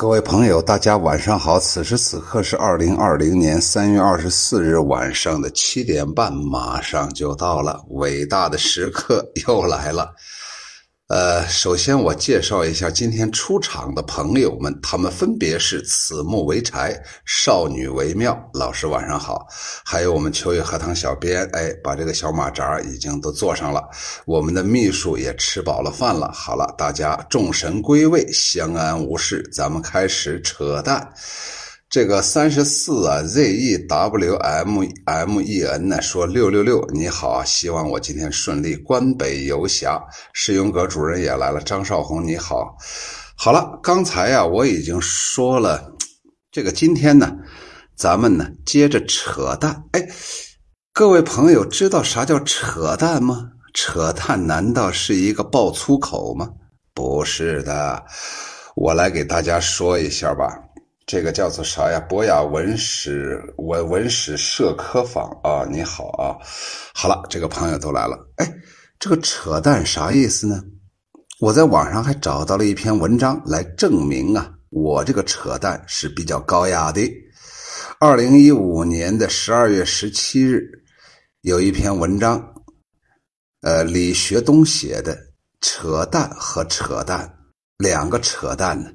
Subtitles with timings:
[0.00, 1.58] 各位朋友，大家晚上好！
[1.58, 10.14] 此时此刻是二零二零年三月二十四日晚上的七点半，马上就到了，伟大的时刻又来了。
[11.08, 16.94] 呃，首先我介绍一下今天出场的朋友们，他们分别是此木为柴，
[17.24, 18.38] 少女为妙。
[18.52, 19.46] 老师晚上好，
[19.86, 23.88] 还有我们秋雨荷塘小编，哎，把这个小马扎已经都做上了。
[24.26, 26.30] 我们的秘书也吃饱了饭了。
[26.30, 31.10] 好了，大家众神归位，相安无事，咱们开始扯淡。
[31.90, 39.98] 这个三十四啊，Z E W M M E N 呢说六六六，你好，希望我今天顺利关北游侠。
[40.34, 42.76] 世永阁主任也来了，张少红你好，
[43.34, 45.94] 好了，刚才呀我已经说了，
[46.52, 47.34] 这个今天呢，
[47.96, 49.82] 咱们呢接着扯淡。
[49.92, 50.08] 哎，
[50.92, 53.52] 各位朋友知道啥叫扯淡吗？
[53.72, 56.50] 扯淡难道是一个爆粗口吗？
[56.92, 58.04] 不是的，
[58.76, 60.52] 我来给大家说一下吧。
[61.08, 61.98] 这个叫做啥呀？
[61.98, 66.36] 博雅文史文文史社科坊啊，你好啊，
[66.92, 68.14] 好了，这个朋友都来了。
[68.36, 68.46] 哎，
[68.98, 70.62] 这个扯淡啥意思呢？
[71.40, 77.10] 我在网上还找到了一篇文章来证明啊，我这个扯淡是比较高雅的。
[77.98, 80.60] 二零一五年的十二月十七日，
[81.40, 82.52] 有一篇文章，
[83.62, 85.16] 呃，李学东写的
[85.62, 87.34] 《扯淡和扯淡
[87.78, 88.90] 两个扯淡呢》。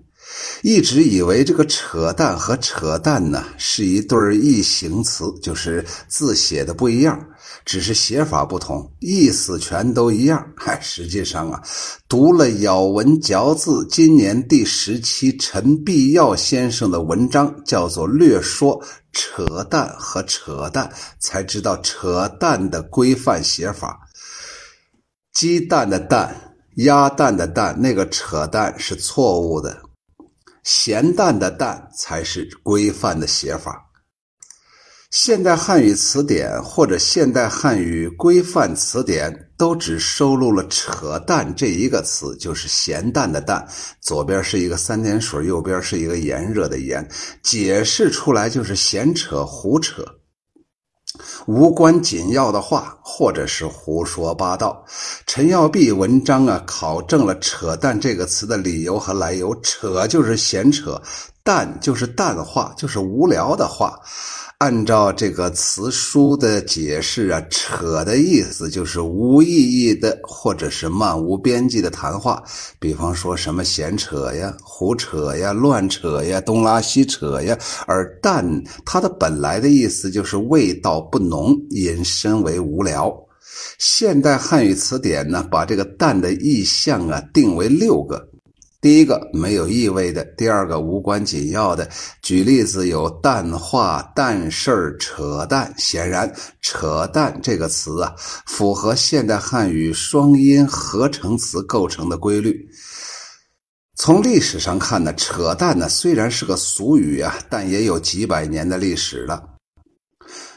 [0.61, 7.19] 一直以为这个“扯淡”和“扯淡”呢是一对异形词，就是字写的不一样，
[7.65, 10.45] 只是写法不同，意思全都一样。
[10.55, 11.61] 嗨， 实际上啊，
[12.07, 18.81] 读了咬文嚼字今年第十期陈必耀先生的文章，叫做《略说
[19.11, 20.87] 扯淡和扯淡》，
[21.19, 23.99] 才知道“扯淡”的规范写法。
[25.33, 29.77] 鸡蛋的“蛋”，鸭蛋的“蛋”，那个“扯淡”是错误的。
[30.63, 33.89] 咸淡的淡才是规范的写法。
[35.11, 43.63] 现代汉语词典或者现代汉语规范词典都只收录了“扯淡”这一个词，就是咸淡的淡，
[44.01, 47.07] 左边是一个三点水，右边是一个炎热的炎，
[47.43, 50.03] 解释出来就是闲扯、胡扯。
[51.45, 54.83] 无关紧要的话，或者是胡说八道。
[55.27, 59.55] 陈耀弼文章啊，考证了“扯淡”这个词的理由和来由。
[59.61, 61.01] 扯就是闲扯，
[61.43, 63.99] 淡就是淡化，就是无聊的话。
[64.63, 72.41] 按照这个词书的解释啊，扯的意思就是无意义的，或者是漫无边际的谈话。
[72.79, 77.59] 比方说什么闲扯呀、胡扯呀、乱扯呀、东拉西扯呀。
[77.85, 83.13] 而淡，它的本来的意思就是味道不浓，引申为无聊。
[83.77, 88.29] 现代汉语词典呢，把这个淡的意象啊定为六个。
[88.83, 91.89] 第一个没有意味的，第二个无关紧要的。
[92.21, 95.73] 举例子有淡化、淡事儿、扯淡。
[95.77, 96.29] 显然
[96.59, 98.13] ，“扯淡”这个词啊，
[98.45, 102.67] 符合现代汉语双音合成词构成的规律。
[103.95, 109.41] 从历史上看呢，“扯淡”呢虽然是个俗语啊，但也有几百年的历史了。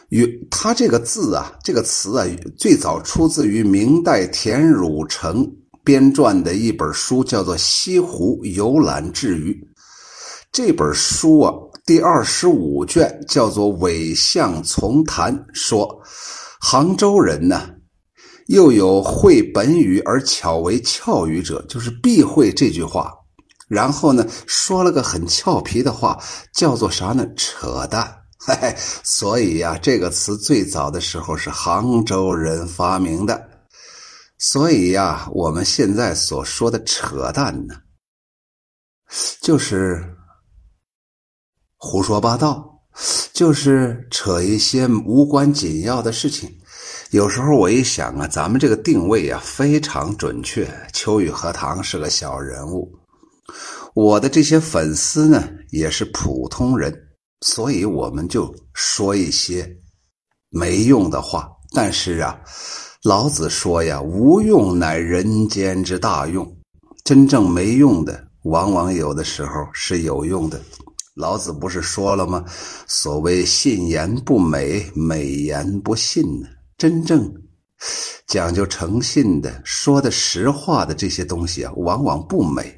[0.09, 2.27] 与它这个字啊，这个词啊，
[2.59, 5.49] 最早出自于明代田汝成。
[5.87, 9.53] 编撰的一本书叫做《西湖游览志余》，
[10.51, 11.55] 这本书啊，
[11.85, 15.89] 第二十五卷叫做《伪相从谈》，说
[16.59, 17.71] 杭州人呢，
[18.49, 23.13] 又有会本语而巧为俏语者，就是避讳这句话，
[23.69, 26.21] 然后呢，说了个很俏皮的话，
[26.53, 27.25] 叫做啥呢？
[27.37, 28.13] 扯淡。
[28.39, 33.46] 嘿嘿，所以呀，这个词最早的时候是杭州人发明的。
[34.39, 37.75] 所以呀，我们现在所说的扯淡呢，
[39.41, 40.15] 就是
[41.77, 42.83] 胡说八道，
[43.33, 46.55] 就是扯一些无关紧要的事情。
[47.13, 50.69] 有时候我一想啊，咱们这个定位啊非常准确。
[50.93, 52.93] 秋雨荷塘是个小人物，
[53.95, 56.95] 我的这些粉丝呢也是普通人，
[57.41, 59.67] 所以我们就说一些
[60.51, 61.49] 没用的话。
[61.75, 62.39] 但是啊。
[63.07, 66.45] 老子说呀：“无用乃人间之大用。”
[67.07, 70.61] 真正没用的，往往有的时候是有用的。
[71.15, 72.45] 老子不是说了吗？
[72.89, 76.49] 所谓“信言不美，美言不信”呢。
[76.77, 77.33] 真正
[78.27, 82.77] 讲究诚信的、说的实话的这些东西啊，往往不美。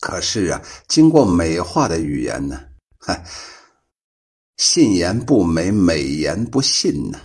[0.00, 2.58] 可是啊，经过美化的语言呢，
[2.96, 3.22] 哈，
[4.56, 7.18] 信言不美，美言不信呢。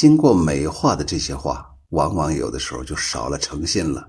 [0.00, 4.02] 经过美化的这些话，往往有的时候就少了诚信了。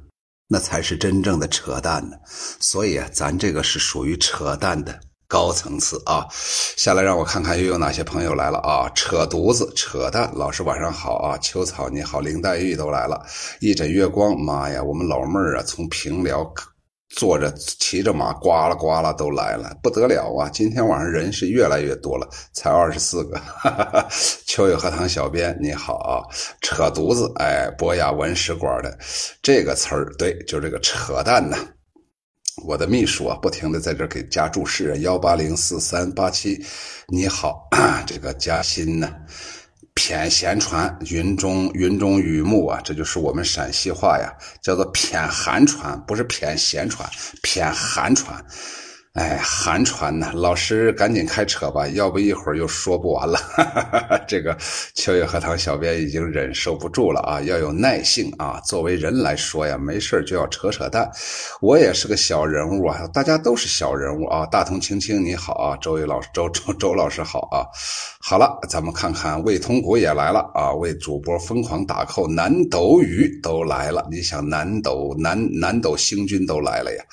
[0.48, 2.16] 那才是真正的扯淡呢。
[2.62, 4.98] 所以啊，咱这个是属于扯淡的
[5.28, 6.26] 高层次啊。
[6.78, 8.90] 下来让我看看又有哪些朋友来了啊？
[8.96, 10.32] 扯犊子，扯淡。
[10.34, 13.22] 老师晚上好啊，秋草你好，林黛玉都来了。
[13.60, 16.54] 一枕月光，妈呀，我们老妹儿啊，从平辽。
[17.16, 20.50] 坐着骑着马，呱啦呱啦都来了，不得了啊！
[20.50, 23.40] 今天晚上人是越来越多了，才二十四个。
[24.48, 26.24] 秋雨荷塘小编你好啊，
[26.62, 28.98] 扯犊子，哎，博雅文史馆的
[29.42, 31.58] 这个词儿，对，就是这个扯淡呐。
[32.66, 36.64] 我的秘书啊，不停的在这给加注释，幺八零四三八七，
[37.07, 37.68] 你好，
[38.07, 39.10] 这个加薪呢。
[39.94, 47.10] 偏闲传，云中云中雨幕啊，这就是我们陕西话呀，叫做偏寒传，不是偏闲传，
[47.42, 48.44] 偏寒传。
[49.13, 53.38] 哎，寒传呐，老师赶紧开车吧，要不一会儿又说不完了。
[53.38, 54.58] 哈哈哈这个
[54.96, 58.58] 秋月荷塘小编已经忍受不住了啊，要有耐性啊。
[58.62, 61.12] 作为人来说呀，没事就要扯扯淡。
[61.60, 64.46] 我也是个小人物啊，大家都是小人物啊。
[64.46, 67.68] 大同青青你好啊，周伟老师周周周老师好啊。
[68.22, 74.07] 好了，咱们看看魏通古也来了啊，为主播疯狂打 call，南斗鱼都来了。
[74.10, 77.04] 你想南斗南南斗星君都来了呀，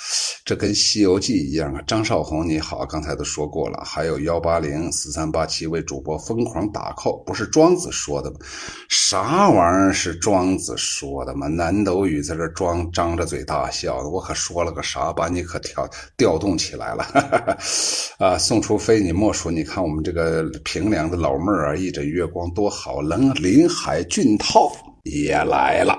[0.44, 1.82] 这跟《西游记》一样啊。
[1.88, 8.36] 张少红你好，刚才都说过了，还有幺八零四三八七为主播疯狂打 call，不是庄子说的吗？
[8.90, 11.46] 啥玩意儿是庄子说的吗？
[11.46, 17.02] 南斗宇在这装张着嘴大笑，我可说了个啥，把你可调调动起来了。
[17.04, 17.56] 哈哈哈
[18.18, 24.70] 啊，宋初飞你莫说，你看我们这个平凉的老妹儿啊，一枕月光多好，临临海俊涛
[25.04, 25.98] 也来了，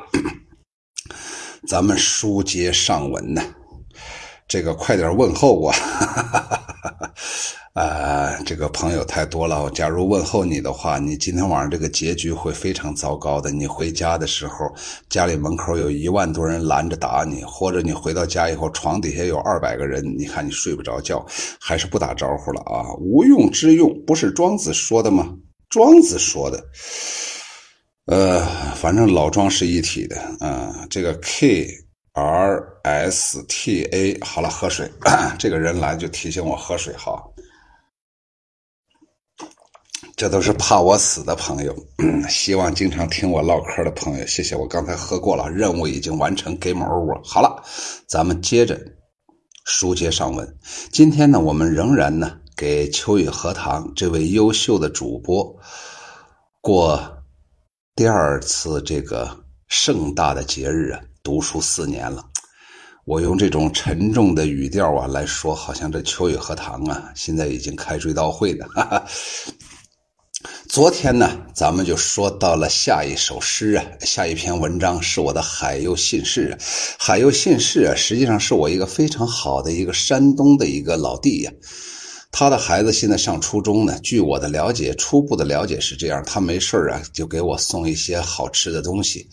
[1.67, 3.41] 咱们书接上文呢。
[4.49, 5.71] 这个快点问候我，
[7.73, 9.69] 啊， 这个朋友太多了。
[9.69, 13.51] 假如问候你的话，你今天晚上这个结局会非常糟糕的。
[13.51, 14.73] 你回家的时候，
[15.07, 21.23] 家里门口有一万多人拦着打你，或者你回到家以后，床底下有二百个人，你看你睡不着觉，
[21.61, 22.91] 还是不打招呼了啊？
[22.97, 25.29] 无用之用，不是庄子说的吗？
[25.69, 26.65] 庄子说的，
[28.07, 28.43] 呃，
[28.73, 30.87] 反正老庄是一体的啊。
[30.89, 31.67] 这个 K。
[32.13, 34.91] R S T A，好了，喝水。
[35.39, 37.21] 这个人来就提醒我喝水哈。
[40.15, 41.73] 这都是怕我死的朋友，
[42.27, 44.53] 希望经常听我唠嗑的朋友，谢谢。
[44.53, 47.23] 我刚才喝过了，任务已经完成，Game over。
[47.23, 47.63] 好了，
[48.05, 48.77] 咱们接着
[49.65, 50.57] 书接上文。
[50.91, 55.55] 今天呢，我们仍然呢给秋雨荷塘这位优秀的主播
[56.59, 57.23] 过
[57.95, 61.01] 第二次这个盛大的节日啊。
[61.21, 62.23] 读书四年了，
[63.05, 68.67] 我用这种沉重的语调啊来说，好像这秋雨荷塘啊，现在已经开追悼会了。
[68.73, 69.05] 哈哈
[70.69, 76.57] 昨天呢，咱们就说到了下一首诗啊，下一篇文章是我的海右信士。
[76.97, 81.51] 海右信士啊，实际上是我一个非常好的一个山东的一个老弟呀。
[82.31, 83.99] 他的孩子现在上初中呢。
[84.03, 89.27] 据我的了解，初步的了解是这样：他没事啊，就给我送一些好吃的东西。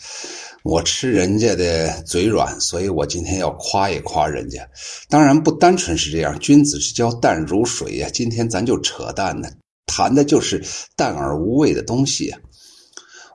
[0.68, 4.68] 我吃人家的嘴软，所以我今天要夸一夸人家。
[5.08, 8.08] 当然不单纯是这样，君子之交淡如水呀。
[8.12, 9.48] 今天咱就扯淡呢，
[9.86, 10.60] 谈的就是
[10.96, 12.34] 淡而无味的东西。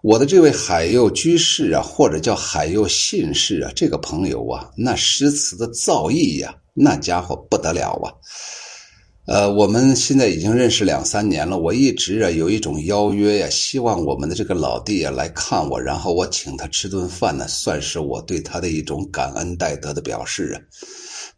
[0.04, 8.12] 我的这位海右居士啊，或者叫海右信士啊，这个朋友啊，那诗词的造诣呀，那家伙不得了啊。
[9.31, 11.58] 呃，我们现在已经认识两三年了。
[11.58, 20.60] 我一直啊有一种邀约呀，希望我们的这个老弟啊来看我，然后我请他吃顿饭呢，算是我对他的一种感恩戴德的表示啊。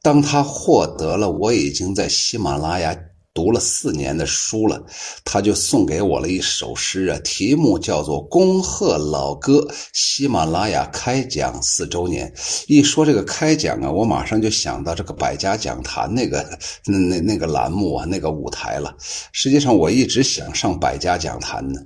[0.01, 2.97] 当他获得了我已经在喜马拉雅。
[3.33, 4.85] 读了四年的书了，
[5.25, 12.31] 他就送给我了一首诗啊，题目叫做《恭贺老哥喜马拉雅开讲四周年》。
[12.67, 16.45] 一说这个开讲啊，我马上就想到这个百家讲坛那个
[16.85, 18.95] 那那那个栏目啊，那个舞台了。
[19.31, 21.79] 实际上，我一直想上百家讲坛呢。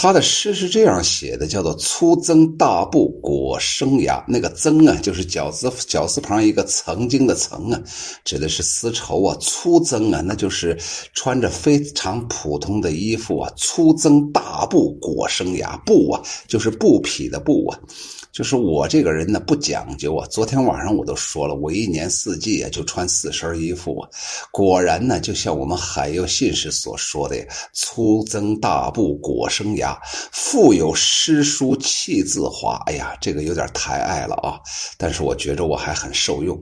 [0.00, 4.22] 他的诗是这样写的，叫做“粗增大布裹生涯”。
[4.28, 7.82] 那个“增”啊，就是绞丝绞丝旁一个曾经的“曾”啊，
[8.24, 9.36] 指的是丝绸啊。
[9.40, 10.78] 粗增啊，那就是
[11.14, 13.50] 穿着非常普通的衣服啊。
[13.56, 17.80] 粗增大布裹生涯，布啊，就是布匹的布啊。
[18.38, 24.08] 就是我这个人呢不讲究啊，昨天晚上我都说了，我一年四季啊就穿四身衣服啊。
[24.52, 27.34] 果然呢，就像我们海右信士所说的
[27.74, 29.98] “粗增大布裹生涯，
[30.30, 32.80] 腹有诗书气自华”。
[32.86, 34.54] 哎呀，这个有点太爱了啊！
[34.96, 36.56] 但是我觉着我还很受用。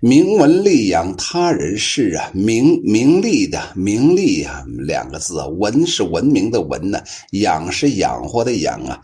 [0.00, 8.98] 名闻利养他人事啊，名名利的名利啊两个字啊，文是文明的文呢，养是养活的养啊。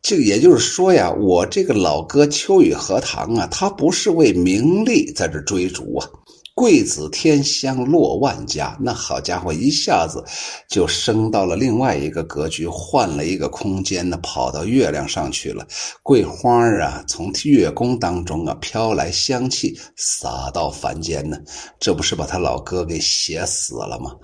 [0.00, 6.08] 这也就是说呀，我这个老哥秋雨荷塘啊，他不是为名利在这追逐啊。
[6.58, 10.24] 贵子天香落万家，那好家伙，一下子
[10.68, 15.64] 就升到了另外一个格局，换了一个空间呢，跑到月亮上去了。
[16.02, 21.38] 桂花啊，从月宫当中啊飘来香气，洒到凡间呢，
[21.78, 24.16] 这不是把他老哥给写死了吗？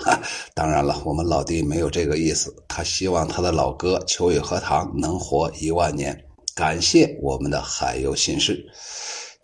[0.56, 6.20] 当然了，我们老弟没有这个意思，他希望他的老哥秋雨荷塘能活一万年。
[6.56, 8.66] 感谢我们的海游心事。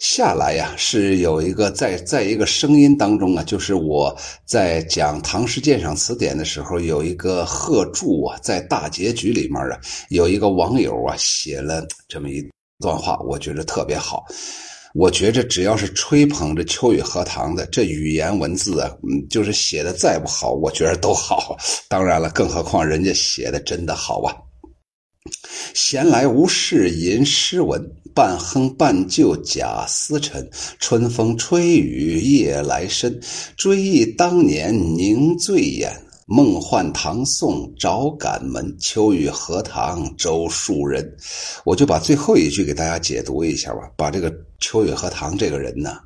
[0.01, 4.17] 下来呀，是有一个在在一个声音当中啊，就是我
[4.47, 9.79] 在讲《唐诗鉴赏词典》的时候，有一个贺注啊，在大结局里面啊，
[10.09, 12.43] 有一个网友啊写了这么一
[12.79, 14.25] 段话，我觉得特别好。
[14.95, 21.55] 我觉着只要是吹捧着秋雨荷塘的这语言文字啊，嗯，就是写的再不好，我觉得都好。
[21.91, 24.35] 当然了，更何况人家写的真的好啊。
[25.75, 27.81] 闲来无事吟诗文，
[28.15, 30.49] 半哼半就假思沉。
[30.79, 33.21] 春风吹雨夜来深，
[33.57, 35.93] 追忆当年凝醉眼。
[36.27, 41.05] 梦幻唐宋找赶门，秋雨荷塘周树人。
[41.65, 43.91] 我就把最后一句给大家解读一下吧。
[43.97, 45.99] 把这个秋雨荷塘这个人呢。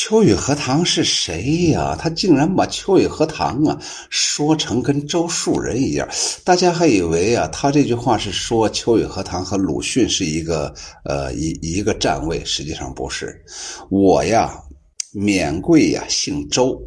[0.00, 1.96] 秋雨荷塘是谁呀？
[1.98, 3.76] 他竟然把秋雨荷塘啊
[4.10, 6.08] 说成跟周树人一样，
[6.44, 10.72] 大家还以为啊，他这句话是说秋雨荷塘和鲁迅是一个
[11.04, 13.34] 呃一一个站位，实际上不是。
[13.90, 14.62] 我呀，
[15.12, 16.80] 免贵呀，姓周。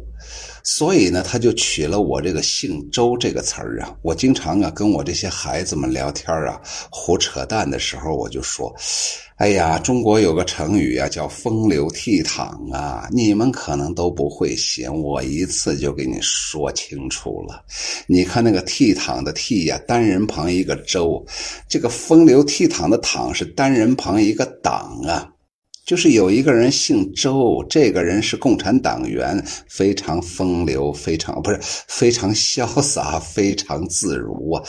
[0.62, 3.94] 所以呢，他就取了我这个姓周这个词儿啊。
[4.02, 8.72] 我经常啊跟我这些孩子们聊天啊，胡扯淡的时候，我就说
[9.36, 17.64] ：“哎呀，中国有个成语啊，叫风流倜傥啊，你们可能都不会写，我一次就给你说清楚了。
[18.06, 21.24] 你看那个倜傥的倜呀，单人旁一个周，
[21.68, 25.28] 这个风流倜傥的傥是单人旁一个党啊。”
[25.92, 34.62] 就是有一个人姓周，这个人是共产党员，非常风流，非常不是非常潇洒，非常自如啊。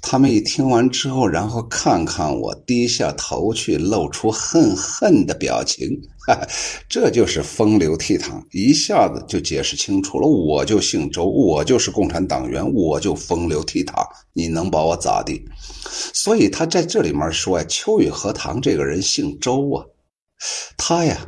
[0.00, 6.00] 他们一听完之后，然后看看我，低下头去，露出恨恨的表情。
[6.88, 10.28] 这就是风流倜傥，一下子就解释清楚了。
[10.28, 13.92] 我就姓周，我就是共产党员，我就风流倜傥，
[14.32, 15.44] 你能把我咋地？
[16.14, 19.84] 所以他在这里面说呀，秋雨荷塘这个人姓周啊。
[20.76, 21.26] 他呀，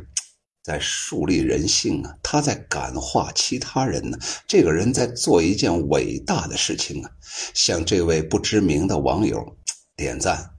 [0.63, 4.17] 在树立人性啊，他在感化其他人呢。
[4.47, 7.11] 这个人在做一件伟大的事情啊，
[7.53, 9.57] 向这位不知名的网友
[9.95, 10.50] 点赞。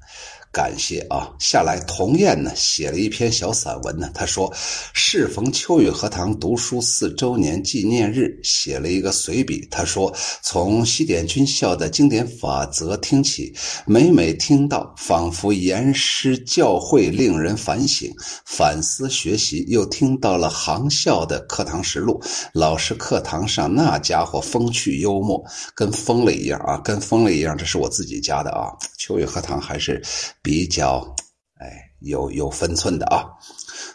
[0.53, 1.33] 感谢啊！
[1.39, 4.11] 下来，童燕呢写了一篇小散文呢。
[4.13, 4.53] 他说
[4.93, 9.67] ：“适逢秋雨荷塘读书四周年纪念日，写了一个随笔。
[9.71, 13.51] 他说，从西点军校的经典法则听起，
[13.87, 18.13] 每每听到，仿佛严师教诲，令人反省、
[18.45, 19.65] 反思、学习。
[19.69, 25.43] 又听到了航校的课堂实录，老师课堂上那家伙风趣幽默，
[25.75, 27.57] 跟疯了一样啊，跟疯了一样。
[27.57, 28.69] 这是我自己家的啊。
[28.99, 30.03] 秋雨荷塘还是。”
[30.43, 30.99] 比较，
[31.61, 31.71] 哎，
[32.01, 33.25] 有有分寸的啊！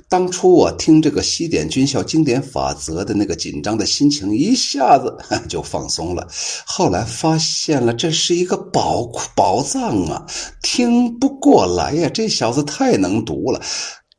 [0.09, 5.13] 当初我听这个西点军校经典法则的那个紧张的心情一下子
[5.49, 6.25] 就放松了。
[6.65, 10.25] 后来发现了这是一个宝宝藏啊，
[10.61, 12.09] 听不过来呀！
[12.13, 13.61] 这小子太能读了。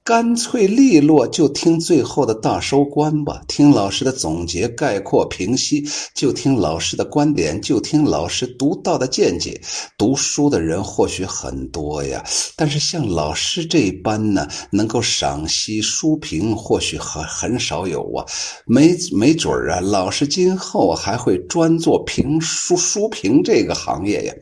[0.09, 3.43] 干脆利落，就听最后的大收官吧。
[3.47, 9.61] 听老师的总结、概括、评析，就听老师的观点，就听老师独到的见解。
[9.99, 12.25] 读书的人或许很多呀，
[12.57, 18.25] 但是像老师这般呢，能够赏析书评，或许很很少有啊。
[18.65, 24.35] 没没准啊，老师今后还会专做评书书评这个行业呀。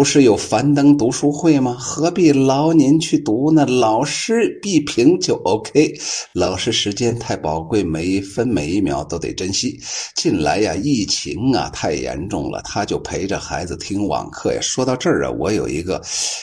[0.00, 1.76] 不是有樊登读书会吗？
[1.78, 3.66] 何必劳您去读呢？
[3.66, 5.92] 老师必评就 OK。
[6.32, 9.78] 老师时间太宝贵，每一分每一秒都得珍惜。
[10.16, 14.58] 近来呀，疫情啊太严重了，他就陪着孩子听网课呀。
[14.62, 16.00] 说到这儿啊，我有一个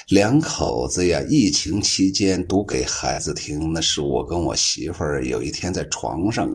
[0.09, 6.47] 两口子呀，疫情期间读给孩子听，那是我跟我媳妇儿有一天在床上，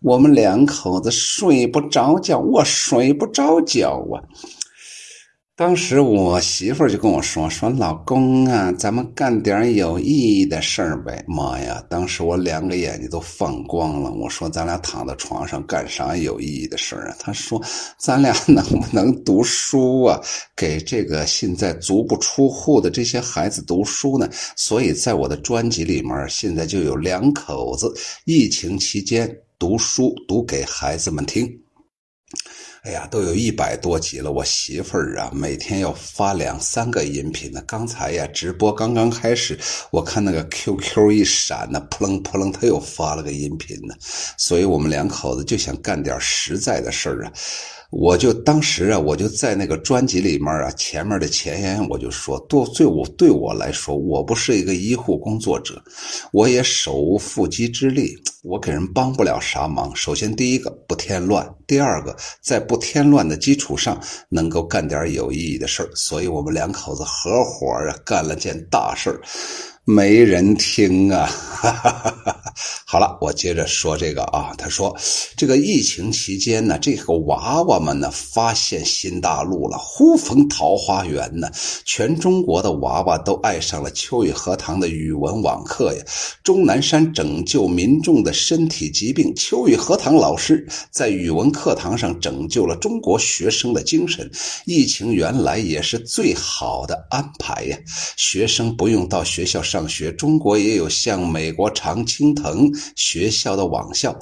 [0.00, 4.22] 我们两口子睡不着觉，我睡不着觉啊。
[5.58, 11.82] 当时我媳妇儿就跟我说：“说老公啊，咱们干点有意义的事儿呗。”妈呀！
[11.88, 14.10] 当时我两个眼睛都放光了。
[14.10, 17.58] 我说：“咱俩躺在床上干啥有意义的事儿啊？”他说
[17.96, 20.20] ：“咱俩能不能读书啊？
[20.54, 27.90] 给这个现在足不出户的这些孩子读书呢？”所以在我的专辑里面，现在就有两口子
[28.26, 29.26] 疫情期间
[29.58, 31.50] 读书读给孩子们听。
[32.86, 34.30] 哎呀，都有一百多集了。
[34.30, 37.60] 我媳妇儿啊，每天要发两三个音频呢。
[37.66, 39.58] 刚才呀，直播刚刚开始，
[39.90, 43.94] 我看那个 QQ 一闪呢，扑棱扑棱，他又发了个音频呢。
[44.38, 47.32] 所以我们两口子就想干点实在的事儿啊。
[47.90, 55.80] 我就当时啊，我就在那个专辑里面啊，前面的前言我就说，对对我对我来说，我不是一个医护工作者，
[56.32, 59.94] 我也手无缚鸡之力，我给人帮不了啥忙。
[59.94, 65.88] 首先第一个不添乱，第二个在不添乱的基础上，能够干点有意义的事儿。
[65.94, 69.20] 所以我们两口子合伙啊，干了件大事儿。
[69.84, 71.30] 没人听啊！
[72.86, 74.54] 好了，我接着说这个啊。
[74.56, 74.96] 他说，
[75.36, 81.50] 这个疫情期间呢，这个娃娃们呢发现新大陆了，呼逢桃花源呢。
[81.84, 86.02] 全中国的娃娃都爱上了秋雨荷塘的语文网课呀。
[86.42, 94.30] 钟南山拯救民众的身体疾病，秋雨荷塘老师在语文课堂上拯救了中国学生的精神。
[94.64, 97.76] 疫情原来也是最好的安排呀，
[98.16, 99.56] 学生不用到学校。
[99.66, 102.45] 上学，中国也有像美国常青藤
[102.96, 104.18] 学校的网校，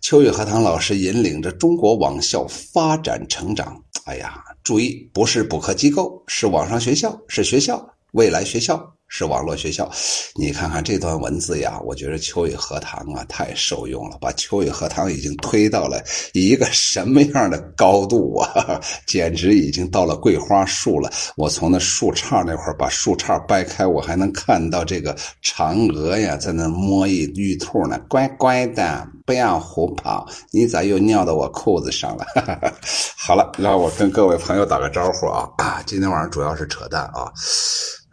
[0.00, 3.82] 秋雨荷塘老师引领着中国网校发展成长。
[4.04, 8.94] 哎呀，注意，不是补课机构，是网上学校，是学校，未来学校。
[9.08, 9.90] 是网络学校，
[10.34, 16.02] 你看看这段文字呀，我觉得秋雨荷塘啊太受用了，把秋雨荷塘已经推到了
[16.34, 18.80] 一个什么样的高度啊？
[19.06, 21.10] 简直已经到了桂花树了。
[21.36, 30.28] 我从那树杈那块把树杈掰开，我还能看到这个嫦娥呀在那摸一玉兔呢，乖乖的，不要胡跑。
[30.50, 32.26] 你咋又尿到我裤子上了？
[33.16, 35.48] 好了，让我跟各位朋友打个招呼啊！
[35.58, 37.32] 啊，今天晚上主要是扯淡啊。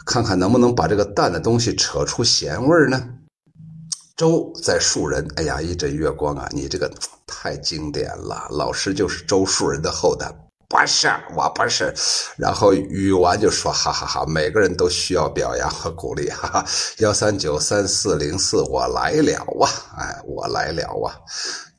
[0.06, 3.10] 看看能不能把这个淡的东西扯出咸味儿呢？
[4.16, 6.48] 周在树人，哎呀，一枕月光啊！
[6.52, 6.90] 你这个
[7.28, 10.32] 太经典了，老师就是周树人的后代，
[10.70, 11.94] 不是，我不是。
[12.38, 16.66] 然后语完就说，哈哈哈，每个人都需要表扬和鼓励，哈哈。
[17.00, 19.68] 幺三九三四零四，我来了啊！
[19.98, 21.12] 哎，我来了啊！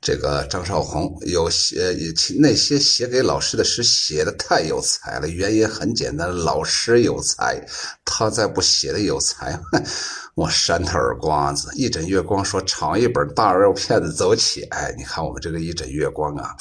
[0.07, 1.93] 这个张少红有写
[2.39, 7.61] 那些写给老师的诗写的太有才了，原因很简单，老师有才，
[8.05, 9.61] 他再不写的有才，
[10.37, 11.69] 我扇他耳光子。
[11.75, 16.55] 一枕月光说尝一本大肉片子走起，哎，你看我们这个一枕月光啊。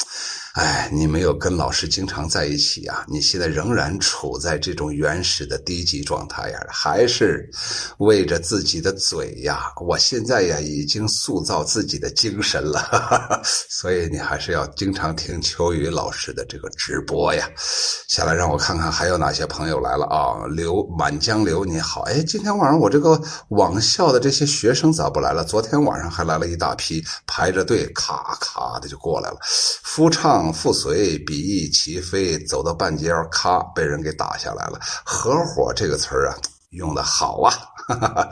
[0.56, 3.04] 哎，你没有跟老师经常在一起啊？
[3.10, 6.60] 你现在仍然处在这种原始的低级状态呀？
[6.70, 7.50] 还是
[7.98, 9.74] 为着自己的嘴呀？
[9.86, 17.50] 我现在呀，已经塑造自己的精神了，哈哈哈所以你还是要经常听秋雨老师的这个直播呀。
[18.08, 20.48] 下来让我看看还有哪些朋友来了啊？
[20.56, 25.44] 刘满江流你好，哎，今天晚上我这个网校的这些学生咋不来了？
[25.44, 29.38] 昨天晚上还来了一大批，排着队咔咔的就过来了，
[29.84, 30.45] 夫唱。
[30.52, 34.80] 复随，比翼齐飞，走到半截咔，被人给打下来了。
[35.04, 36.38] 合伙这个词儿啊，
[36.72, 37.54] 用的好啊！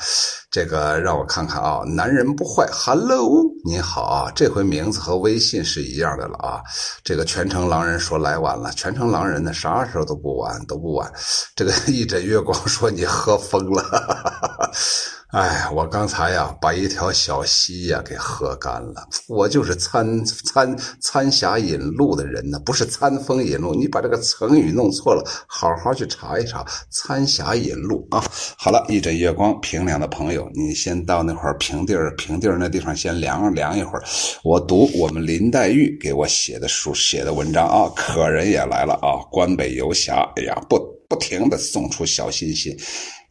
[0.50, 6.62] 这个让我看看啊，男人不坏，Hello，你好啊，这回名字和微信是一样的了啊。
[7.04, 11.12] 这个全城狼人说来晚了，全城狼人呢，啥时候都不晚，都不晚。
[11.56, 13.84] 这个 一枕月光说你喝疯了。
[15.34, 19.08] 哎，我刚才呀，把一条小溪呀给喝干了。
[19.28, 23.74] 我就是参参参霞引路的人呢，不是参风引路。
[23.74, 26.64] 你把这个成语弄错了，好好去查一查。
[26.92, 28.24] 参霞引路啊！
[28.60, 34.04] 好了，一枕月光平凉的朋友，你先到那块平地儿，平地儿那地方先凉凉一会儿。
[34.44, 40.78] 我读我们林黛玉给我写的书写的文章啊，客人也来了啊，关北游侠，哎呀，不
[41.10, 42.78] 不停的送出小心心。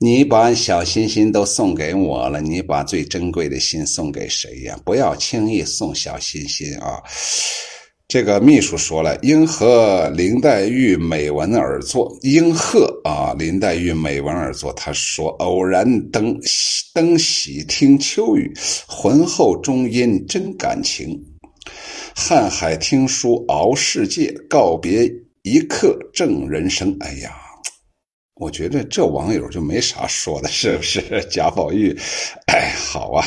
[0.03, 4.77] 你把小心心都送给我了，你把最珍贵的心送给谁呀？
[4.85, 7.01] 不要轻易送小心心啊！
[8.09, 14.73] 这个秘书说了，应和林黛玉美文而作，应和啊，林黛玉美文而作。
[14.73, 16.37] 他说：“偶然登
[16.93, 18.53] 登喜听秋雨，
[18.89, 21.17] 浑厚中音真感情。
[22.17, 25.09] 瀚海听书熬世界，告别
[25.43, 27.39] 一刻正人生。”哎呀！
[28.37, 31.03] 我觉得这网友就没啥说的，是不是？
[31.31, 31.97] 贾宝玉，
[32.47, 33.25] 哎，好啊，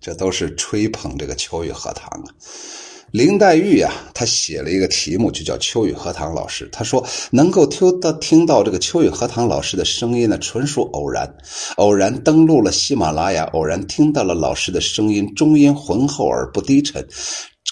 [0.00, 2.34] 这都是吹捧这个秋雨荷塘啊。
[3.12, 6.64] 林黛玉呀，她写了一个题目，就叫《秋雨荷塘老师》。
[6.70, 11.28] 她说，能够听到听到这个秋雨荷塘老师的声音呢，纯属偶然。
[11.76, 17.04] 偶然登录了喜马拉雅，偶然听到了老师的声音，中音浑厚而不低沉。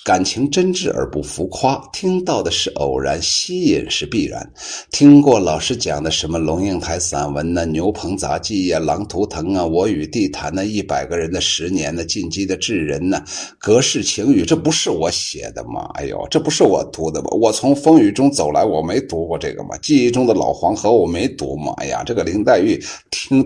[0.04, 4.50] 感情真挚而不浮夸，听到的是偶然，吸引是必然。
[4.90, 13.22] 听过老师讲的什么龙应台散文呢、牛棚杂记呀、狼图腾啊、我与地坛呢、一百个人的十年呢、进击的智人呢、
[13.58, 15.90] 隔世情语，这不是我写的吗？
[15.94, 17.28] 哎呦，这不是我读的吗？
[17.32, 19.76] 我从风雨中走来，我没读过这个吗？
[19.82, 21.74] 记忆中的老黄河，我没读吗？
[21.76, 23.44] 哎呀，这个林黛玉听。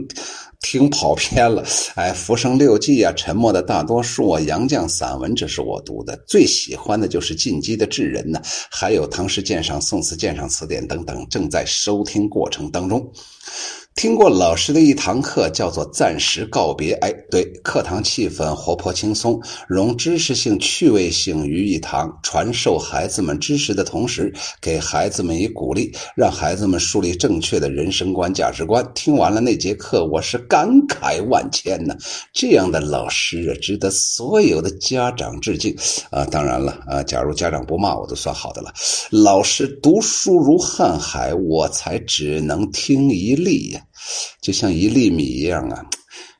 [0.63, 1.63] 听跑偏了，
[1.97, 13.13] 哎，《浮生六记》啊，《沉默的大多数》啊，《杨绛散文》，这是我读的，最喜欢的就是《进击的智人》呢，还有《唐诗鉴赏》《宋词鉴赏词典》等等，正在收听过程当中。
[13.95, 16.93] 听过老师的一堂课，叫做“暂时告别”。
[17.05, 28.85] 哎，对，课堂气氛活泼轻松，融知识性、趣味性于一堂，传授孩子们知识的同时，给孩子们以鼓励，让孩子们树立正确的人生观、价值观。
[28.95, 31.95] 听完了那节课，我是感慨万千呢。
[32.33, 35.77] 这样的老师啊，值得所有的家长致敬
[36.11, 36.25] 啊！
[36.25, 38.73] 当然了啊，假如家长不骂我，都算好的了。
[39.11, 43.82] 老师读书如瀚海，我才只能听一粒呀。
[44.41, 45.85] 就像一粒米一样啊。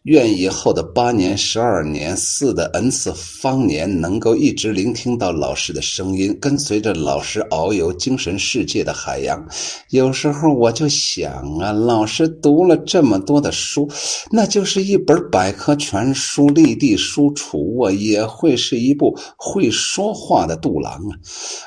[0.05, 9.47] 愿以后的八年、十二年、四的 n 次方年，能够一直聆听到老师的声音，跟随着老师遨游精神世界的海洋。
[9.91, 13.89] 有时候我就想啊，老师读了这么多的书，
[14.33, 21.15] 那就是一本百科全书，立地书橱啊，也会是一部会说话的杜郎啊。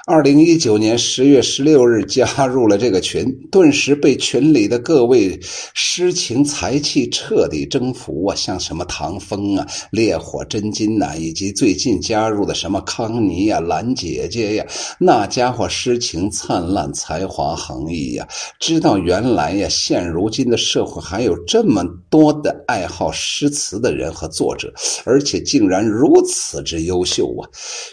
[0.06, 5.40] 二零一九年十月十六日加入了这个群，顿时被群里的各位
[5.74, 8.25] 诗情才气彻底征服。
[8.26, 14.66] 我像什么唐风啊、烈火真金呐，以及最近加入的什么康妮呀、兰姐姐呀，
[15.00, 18.28] 那家伙诗情灿烂，才华横溢呀。
[18.60, 24.74] 知道原来呀，现如今的社会还有这么多的爱好诗词的人和作者，
[25.06, 27.46] 而且竟然如此之优秀啊！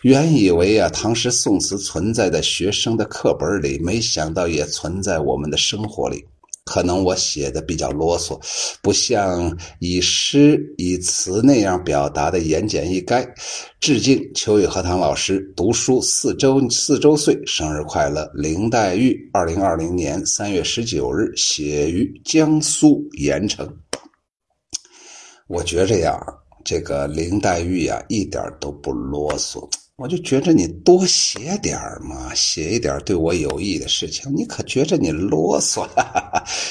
[0.02, 6.24] 原以为啊，唐诗宋词存在在学生的课本里，没想到也存在我们的生活里。
[6.64, 8.40] 可能我写的比较啰嗦，
[8.82, 13.28] 不像以诗以词那样表达的言简意赅。
[13.80, 18.30] 致敬秋雨荷塘老师读书四周四周岁生日快乐！
[18.32, 23.68] 林黛玉，二零二零年三月十九日，写于江苏盐城。
[25.48, 26.18] 我觉着呀，
[26.64, 29.68] 这个林黛玉呀，一点都不啰嗦。
[30.02, 34.34] 我就觉着你多写点嘛，写一点对我有益的事情。
[34.34, 35.88] 你可觉着你啰嗦？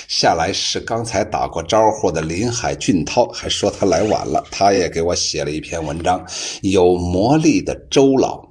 [0.10, 4.44] 下来是刚才打过招呼的林海俊涛，还说他来晚了。
[4.52, 6.22] 他也给我写了一篇文章，
[6.62, 8.46] 有魔力的周老，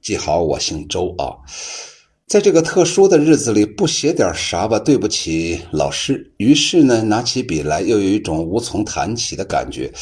[0.00, 1.34] 记好，我姓周啊。
[2.32, 6.32] 在这个特殊的日子里，不写点啥吧，对不起老师。
[6.38, 9.92] 于是呢，拿起笔来，又有一种无从谈起的感觉。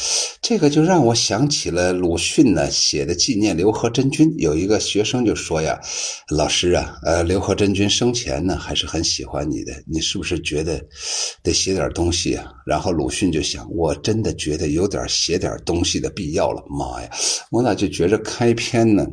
[0.41, 4.33] 这个就让我想起了鲁迅呢写的纪念刘和珍君。
[4.37, 5.77] 有一个学生就说呀
[6.31, 10.81] ：“老师啊，呃，刘和珍君生前呢还是很喜欢你的，你是不是觉得
[11.43, 17.09] 得写点东西啊？”然后鲁迅就想：“我真的觉得有点写点东西的必要了。”妈呀，
[17.51, 19.05] 我咋就觉着开篇呢？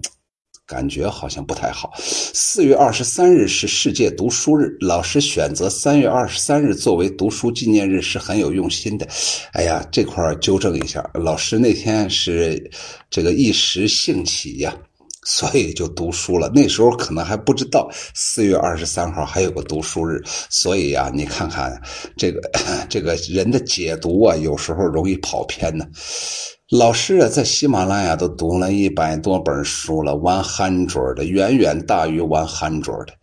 [0.69, 1.95] 感觉好像不太好。
[1.99, 9.09] 四月二十三日是世界读书日，老师选择三月二十三日作为读书纪念日是很有用心的。
[9.55, 12.71] 哎呀，这块纠正一下，老师那天是
[13.09, 14.77] 这个一时兴起呀，
[15.25, 16.51] 所以就读书了。
[16.55, 21.81] 那时候可能还不知道四月二十三号还有个读书日，所以呀，你看看
[22.15, 22.43] 这个
[22.91, 25.87] 这个人的解读啊，有时候容易跑偏呢。
[26.71, 33.15] 老师啊，在喜马拉雅都读了一百多本书了，one hundred 的，远远大于 one hundred 的。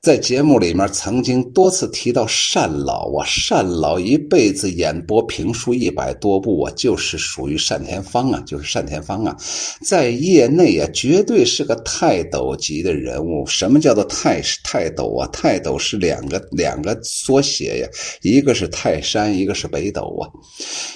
[0.00, 9.36] 在节目里面曾经多次提到单老啊，单老一辈子演播评书一百多部啊，就是属于单田芳啊，就是单田芳啊，
[9.80, 13.46] 在业内啊，绝对是个泰斗级的人物。
[13.46, 15.28] 什么叫做泰泰斗啊？
[15.32, 17.88] 泰斗是两个两个缩写呀，
[18.22, 20.26] 一个是泰山，一个是北斗啊。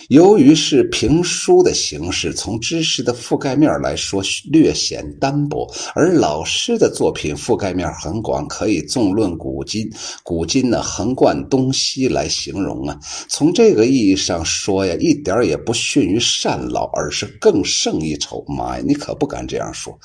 [0.09, 8.81] 由于是评书的形式，从知识的覆盖面来说略显单薄，而老师的作品覆盖面很广，可以。
[8.89, 9.91] 纵论古今，
[10.23, 12.99] 古今呢横贯东西来形容啊。
[13.29, 18.43] 从这个意义上说呀，一点也不逊于单老，而是更胜一筹。
[18.49, 19.99] 妈呀，你可不敢这样说！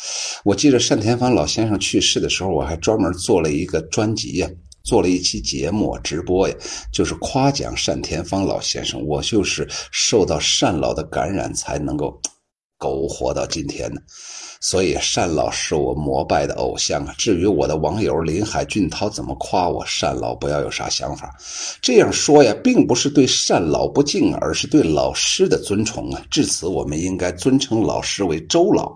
[0.43, 4.50] 我记得单田芳老先生去世的时候，我还专门做了一个专辑呀，
[4.88, 6.56] 做了一期节目直播呀，
[6.93, 9.06] 就是夸奖单田芳老先生。
[9.06, 12.17] 我就是受到单老的感染，才能够
[12.78, 14.02] 苟活到今天的。
[14.62, 17.13] 所以单老是我膜拜的偶像啊！
[17.17, 21.36] 至于我的网友林海俊涛怎么夸我，单老不要有啥想法。
[21.82, 26.21] 这样说呀，并不是对单老不敬，而是对老师的尊崇啊！
[26.32, 28.95] 至此，我们应该尊称老师为周老。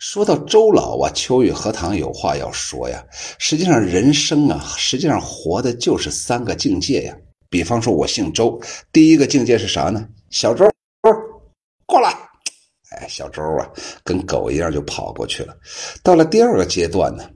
[0.00, 3.04] 说到周老啊，秋雨荷塘有话要说呀。
[3.38, 7.14] 实际上，人生啊，实际上活的就是三个境界呀。
[7.50, 8.58] 比方说，我姓周，
[8.92, 10.08] 第一个境界是啥呢？
[10.30, 10.66] 小周，
[11.84, 12.16] 过来。
[12.92, 13.70] 哎，小周啊，
[14.02, 15.54] 跟狗一样就跑过去了。
[16.02, 17.28] 到了第二个阶段呢，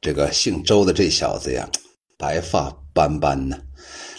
[0.00, 1.70] 这个姓周的这小子呀，
[2.18, 3.56] 白发斑斑呢，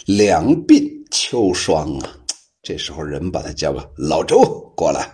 [0.06, 2.08] 两鬓秋霜啊。
[2.62, 4.42] 这时候人把他叫个老周
[4.74, 5.12] 过来。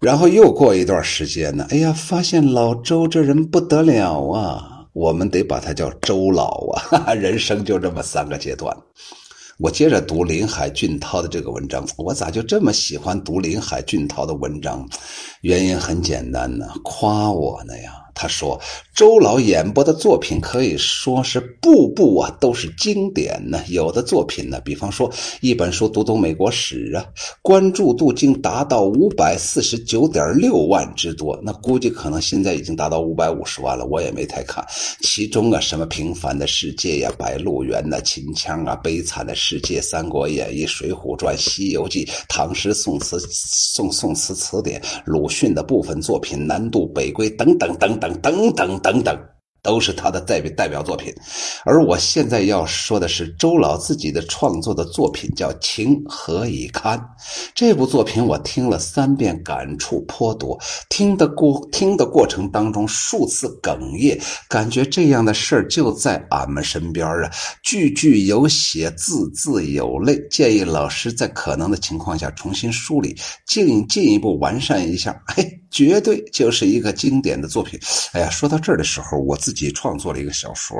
[0.00, 7.14] 然后又过一段时间呢，哎呀，发现老周这人不得了啊，我们得把他叫周老啊。
[7.16, 8.76] 人生就这么三个阶段。
[9.58, 14.86] 我接着读林海俊涛的这个文章，我咋就这么喜欢读林海俊涛的文章？
[15.40, 18.05] 原因很简单呢，夸我呢呀。
[18.18, 18.58] 他说
[18.96, 23.62] ：“周老演播的作品可以说是部部啊都是经典呢。
[23.68, 27.04] 有的作品呢，比方说一本书读懂美国史啊，
[27.42, 31.38] 关注度竟达到五百四十九点六万之多。
[31.42, 34.64] 那估计可能现在已经达到五百五十万了，我也没太看。
[35.02, 49.18] 其中啊，什么《平凡的世界》呀，《白鹿原》呐，《秦腔》啊，《悲惨的世界》《三国演义》《水浒传》《西游记》《唐诗宋词宋宋词词典》鲁迅的部分作品《南渡北归》等等等等。”等等等等。
[49.62, 51.12] 都是他的代表代表作品，
[51.64, 56.96] 而我现在要说的是周老自己的创作的作品，叫《情何以堪》。
[57.52, 60.56] 这部作品我听了三遍，感触颇多。
[60.88, 64.16] 听的过听的过程当中，数次哽咽，
[64.48, 67.28] 感觉这样的事儿就在俺们身边啊，
[67.64, 70.16] 句句有血，字字有泪。
[70.30, 73.16] 建议老师在可能的情况下重新梳理，
[73.48, 75.44] 进进一步完善一下，嘿，
[75.76, 77.78] 绝对就是一个经典的作品。
[78.12, 79.66] 哎呀，说到这儿的时候，我自己。
[79.76, 80.74] 创作了一个小说，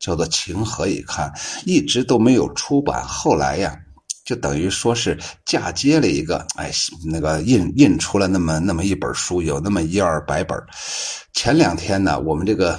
[0.00, 1.30] 叫做《情何以堪》，
[1.66, 3.04] 一直都没有出版。
[3.04, 3.76] 后来呀，
[4.24, 6.70] 就等于说是嫁接了一个，哎，
[7.04, 10.58] 那个印印出了那么那么一本书，有那么一二百本。
[11.34, 12.78] 前两天呢，我们这个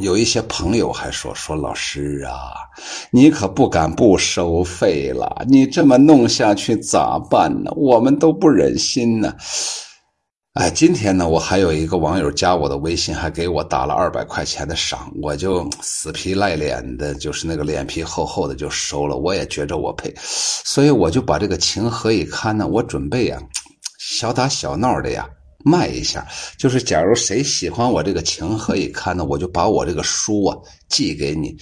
[0.00, 2.54] 有一些朋友还说说老师啊，
[3.10, 7.70] 你可不敢不收费了，你这么弄下去咋办呢？
[7.76, 9.34] 我们都不忍心呢。
[10.56, 19.18] 哎，今天呢，我还有一个网友加我的微信，还给我打了二百块钱的赏，我就死皮赖脸的，就是那个脸皮厚厚的就收了。
[19.18, 22.66] 我也觉着我配，所以我就把这个情何以堪呢？
[22.66, 23.38] 我准备呀，
[23.98, 25.28] 小打小闹的呀
[25.62, 26.26] 卖一下。
[26.56, 30.56] 就是假如谁喜欢我这个情何以堪呢，我就把我这个书啊
[30.88, 31.54] 寄给你。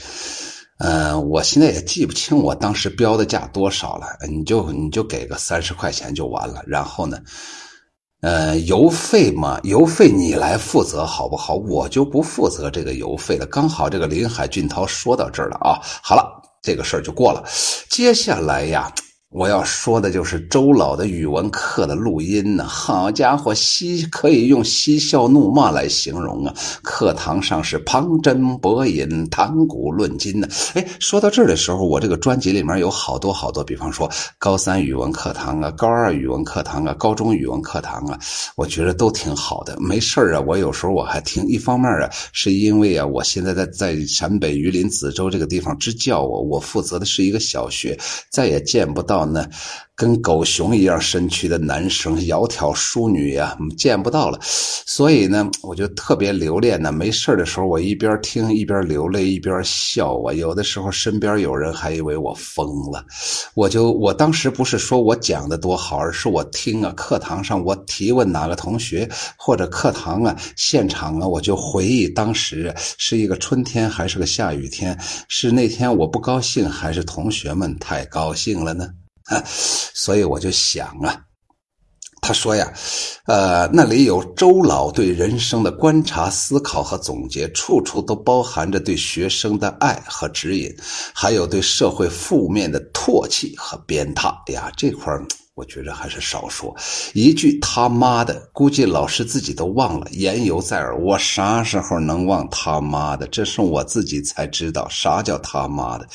[0.79, 6.63] 嗯，我现在也记不清我当时标的价多少了，你就你就给个三十块钱就完了。
[6.65, 7.19] 然后呢？
[8.25, 11.57] 呃，邮费嘛，邮费你来负责好不好？
[11.57, 13.45] 我就不负责这个邮费了。
[13.45, 16.25] 刚好这个林海俊涛说到这儿了啊，好了，
[16.63, 17.45] 这个事儿就过了。
[17.91, 18.91] 接下来呀。
[19.35, 26.55] 我要说的就是周老的语文课的录音呢，好家伙，嬉可以用嬉笑怒骂来形容啊！
[26.85, 30.47] 课堂上是旁征博引、谈古论今呢。
[30.75, 38.17] 哎，说到这儿的时候，我这个专辑里面有好多好多，比方说高三语文课堂啊、高二语文课堂啊、高中语文课堂啊，
[38.55, 39.77] 我觉得都挺好的。
[39.81, 41.45] 没事啊，我有时候我还听。
[41.49, 47.99] 一方面啊，是因为啊，我现在在在陕北榆林子洲这个地方支教，我我负责的是一个小学，
[48.31, 49.24] 再也见不到。
[49.33, 49.49] 呢，
[49.95, 54.39] 跟狗熊一样身躯的男生，窈窕淑女呀，见不到了。
[54.43, 56.93] 所以呢，我就特别留恋呢。
[56.93, 60.33] 没事的时候，我一边听一边流泪，一边笑啊。
[60.33, 63.05] 有的时候身边有人还以为我疯了。
[63.55, 74.97] 我就我当时不是说我讲的多好，而是我听啊，课堂上我提问哪个同学，或者课堂啊现场啊，我就回忆当时是一个春天还是个下雨天，
[75.29, 78.89] 是那天我不高兴，还是同学们太高兴了呢？
[79.25, 81.19] 啊， 所以我就想啊，
[82.21, 82.73] 他说呀，
[83.27, 90.75] 呃，那里有周老对人生的观察、思考和总结，处处都包含着对学生的爱和指引，
[91.15, 94.35] 还有对社会负面的唾弃和鞭挞。
[94.53, 95.25] 呀，这块儿。
[95.55, 96.75] 我觉着还是少说
[97.13, 100.99] 一句他妈的，估计老师自己都忘了，言犹在耳。
[100.99, 103.25] 我啥时候能忘他妈的？
[103.29, 106.09] 这是我自己才知道啥叫他妈的。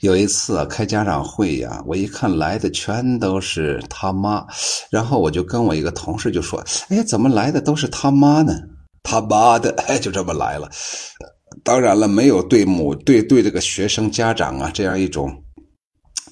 [0.00, 4.46] 有一次开家长会呀，我一看来的全都是他妈，
[4.88, 8.54] 然后我就跟我一个同事就说：“哎，怎么来的都是他妈呢？
[9.02, 10.70] 他妈的，哎，就这么来了。
[11.62, 15.30] 当然了，没有对母对对这个学生家长啊这样一种。”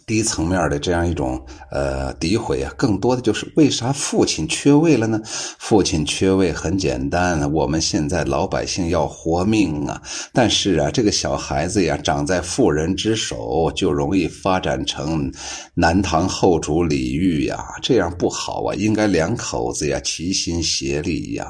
[0.07, 5.21] 低层面的这样一种呃诋毁啊，更多的就是为啥父亲缺位了呢？
[5.59, 10.01] 父亲缺位很简单，我们现在老百姓要活命啊！
[10.33, 15.33] 但是啊，这个小孩子呀，长在妇人之手，就容易发展成
[15.75, 18.75] 南唐后主李煜呀，这样不好啊！
[18.75, 21.47] 应该两口子呀齐心协力呀。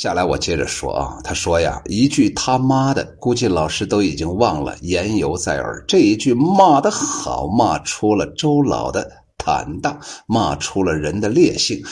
[0.00, 5.84] 下来我接着说啊，他说呀，一句他妈的，估计老师都已经忘了，言犹在耳。
[5.86, 11.84] 这一句骂的好，骂出了周老的坦荡，骂出了人的烈性。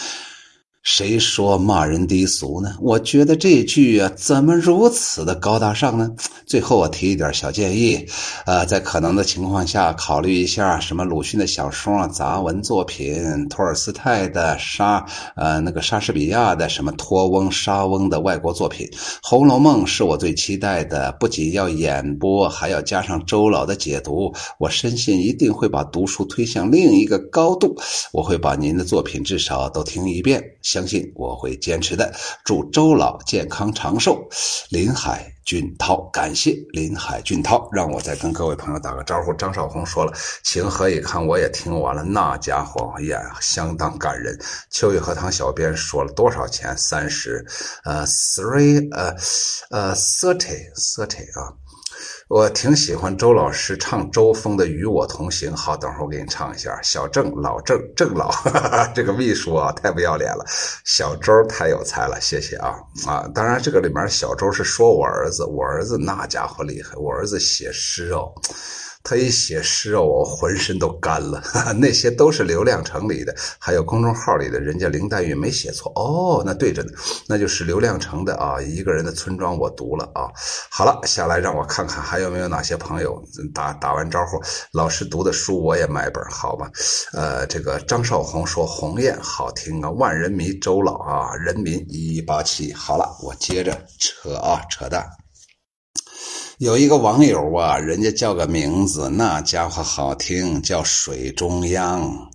[0.91, 2.75] 谁说骂人低俗呢？
[2.81, 6.11] 我觉得这句啊，怎么如此的高大上呢？
[6.47, 8.03] 最后我提一点小建议，
[8.47, 15.05] 呃，在可能的情况下，考虑一下什么鲁迅的小说啊、杂文作品，托尔斯泰的莎，
[15.37, 18.87] 呃，那个莎士比亚的什么托翁、莎翁的外国作品，
[19.23, 27.77] 《红楼梦》是我最期待的，不仅要演播，还要加上周老的解读，我深信一定会把读书推向另一个高度。
[28.11, 30.43] 我会把您的作品至少都听一遍。
[30.79, 32.15] 相信我会坚持的。
[32.45, 34.25] 祝周老健康长寿。
[34.71, 39.35] 林海俊涛，感谢林海俊涛，让我再跟各位朋友打个招呼。
[39.35, 40.13] 张少红说了，
[40.45, 41.27] 情何以堪？
[41.27, 44.39] 我也听完了，那家伙也相当感人。
[44.71, 46.73] 秋雨荷塘小编说了多少钱？
[46.79, 47.45] 三十，
[47.83, 49.17] 呃，three，呃，
[49.71, 51.53] 呃，thirty，thirty 啊。
[52.29, 55.51] 我挺喜欢周老师唱周峰的《与我同行》。
[55.57, 56.79] 好，等会儿我给你唱一下。
[56.83, 58.31] 小郑，老郑，郑老，
[58.95, 60.45] 这个秘书啊，太不要脸了。
[60.85, 63.27] 小周太有才了，谢谢啊啊！
[63.35, 68.31] 当然，这个里面小周是说我儿子，我儿子那家伙厉害，我儿子写诗哦。
[69.03, 71.41] 他一写诗哦，我浑身都干了。
[71.41, 76.91] 哈 哈那些都是流量城里的，还有公众号里的，人家林黛玉没写错哦，那对着呢，
[77.27, 78.61] 那就是流量城的啊。
[78.61, 80.29] 一个人的村庄，我读了啊。
[80.71, 83.23] 好了，下来让我看看还有没有哪些朋友
[83.55, 84.41] 打打完招呼。
[84.73, 86.71] 老师读的书我也买本，好吧？
[87.13, 92.73] 呃，这个张少红说《鸿雁》好听啊，万人迷周老啊，人民一一八七。
[92.73, 95.07] 好了，我接着扯啊，扯淡。
[96.59, 102.29] 有一个网友啊，人家叫个名字，那家伙好听，叫水中央。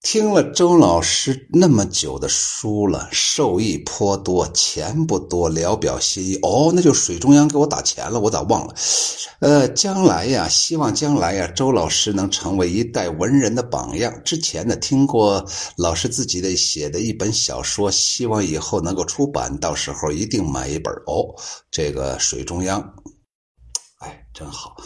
[0.00, 6.36] 听了周老师那么久的书了，受益颇多，钱不多，聊表心意。
[6.36, 8.74] 哦，那就水中央给我打钱了，我咋忘了？
[9.40, 14.10] 呃，将来呀，希望将来呀，周老师能成为一代文人的榜样。
[14.24, 15.44] 之前呢，听过
[15.76, 20.90] 老师自己的写的一本小说，希望以后能够出版，到时候一定买一本。
[21.06, 21.28] 哦，
[21.70, 22.82] 这个水中央。
[24.38, 24.76] 真好，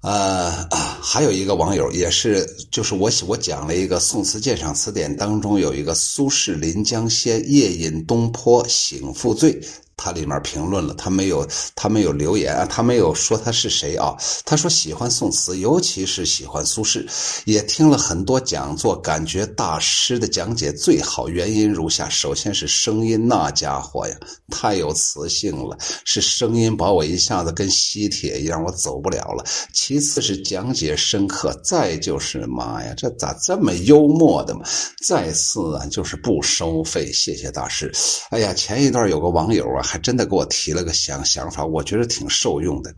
[0.00, 0.68] 呃，
[1.00, 9.62] 还有一个网友也是，就是我我讲了一个《宋词鉴赏词典》当中有一个苏轼《临江仙》，夜饮东坡醒复醉。
[10.00, 14.16] 他里面评论了，他没有，他没有留言啊，他没有说他是谁啊。
[14.46, 17.06] 他说喜欢宋词，尤其是喜欢苏轼，
[17.44, 21.28] 也听了很多讲座，感觉大师的讲解最好。
[21.28, 24.16] 原因如下：首先是声音，那家伙呀，
[24.50, 29.44] 太有磁性了，是声音把我一下子跟吸铁一样，我走不了了。
[29.74, 34.62] 其次是讲解深刻，再就是妈呀，这咋这么幽默的嘛？
[35.06, 37.92] 再次啊，就是不收费，谢谢大师。
[38.30, 39.82] 哎呀，前一段有个网友啊。
[39.90, 42.94] 还真的给我提了个想想法，我觉得挺受用的。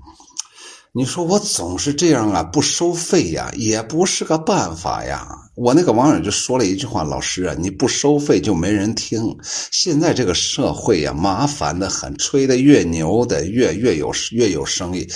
[0.94, 5.26] 你说我总是这样啊，不收费呀，也不是个办法呀。
[5.55, 9.35] 我那个网友就说了一句话：“老师啊，你不收费就没人听。
[9.70, 15.09] 现在这个社会呀，麻烦的很，吹的越牛的越越有越有生意。”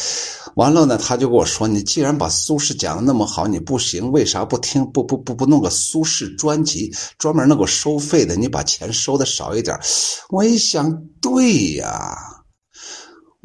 [0.56, 4.82] 完了呢，他就跟我说：“你既然把苏轼讲的那么好，你不行，为啥不听？
[4.92, 8.34] 不不不不弄个苏轼专辑，专门弄个收费的？
[8.34, 9.78] 你把钱收的少一点。”
[10.32, 12.16] 我一想，对呀。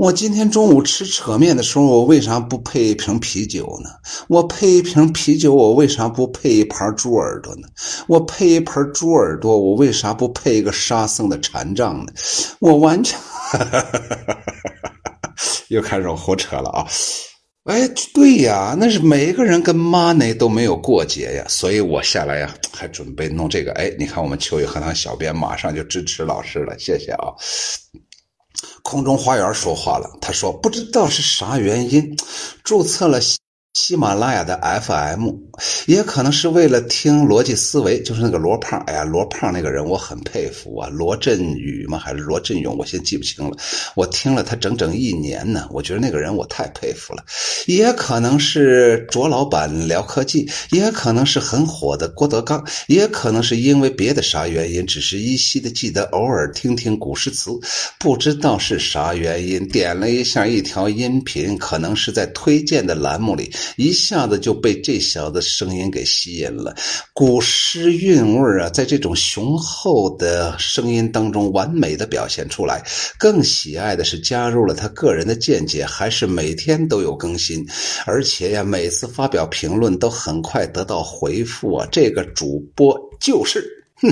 [0.01, 3.89] 我今天中午吃扯面的时候，我为啥不配一瓶啤酒呢？
[4.27, 7.67] 我配一瓶啤酒，我为啥不配一盘猪耳朵呢？
[8.07, 12.11] 我配一盘猪耳朵，我为啥不配一个沙僧的禅杖呢？
[12.57, 13.15] 我完全
[15.69, 16.87] 又开始胡扯了啊！
[17.65, 23.71] 哎，对呀，那是每个人跟 money 都没有过节呀，所以我下来呀，还准备弄这个。
[23.73, 27.27] 哎，你看我们秋雨荷塘小编马上就支持老师了，谢谢啊。
[28.81, 32.17] 空中花园说话了，他说：“不知道是啥原因，
[32.63, 33.19] 注册了。”
[33.73, 35.29] 喜马拉雅的 FM，
[35.85, 38.77] 也可能是为了听逻辑思维，就是那个罗胖。
[38.81, 41.97] 哎呀，罗胖那个人我很佩服啊，罗振宇吗？
[41.97, 42.75] 还是罗振勇？
[42.77, 43.55] 我现在记不清了。
[43.95, 47.23] 我听了他整整一年呢，我觉得那个人我太佩服了。
[47.65, 57.49] 也可能是卓老板聊科技，也可能是很火的郭德纲，也可能是因为别的啥原因，只是依稀的记得偶尔听听古诗词，
[57.97, 63.49] 不知道是啥原因，点了一下一条音频，可能是在推荐的栏目里。
[63.75, 66.75] 一下子就被这小子声音给吸引了。
[67.13, 72.83] 古诗韵味啊，在这种雄厚的声音当中完美的表现出来。
[73.17, 77.65] 更喜爱的是加入了他个人的见解，还是每天都有更新，
[78.05, 81.87] 而且呀，每次发表评论都很快得到回复啊。
[81.91, 83.63] 这个主播就是，
[83.95, 84.09] 哼，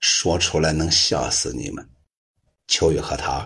[0.00, 1.84] 说出来能吓死你们。
[2.70, 3.44] 秋雨荷塘，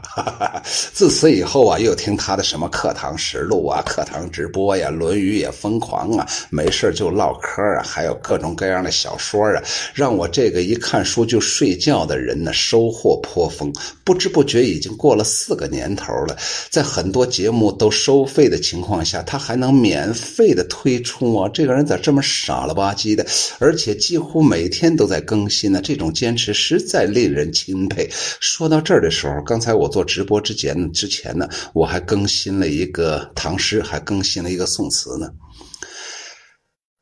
[0.93, 9.63] 自此以后啊，又听他的什么课堂实录啊、课堂直播呀，《论语》也疯狂啊，没事就唠嗑啊，还有各种各样的小说啊，
[9.95, 13.73] 让我这个一看书就睡觉的人呢，收获颇丰。
[14.05, 16.37] 不知不觉已经过了四个年头了，
[16.69, 23.25] 在很多节目都收费的情况下，他还能免费的推出啊，这个人咋这么傻了吧唧的？
[23.59, 28.07] 而且几乎每天都在更新呢，这种坚持实在令人钦佩。
[28.39, 29.14] 说到这儿的。
[29.15, 35.31] 时候，刚才我做直播之前之前呢，我还更新了一个唐诗，还更新了一个宋词呢。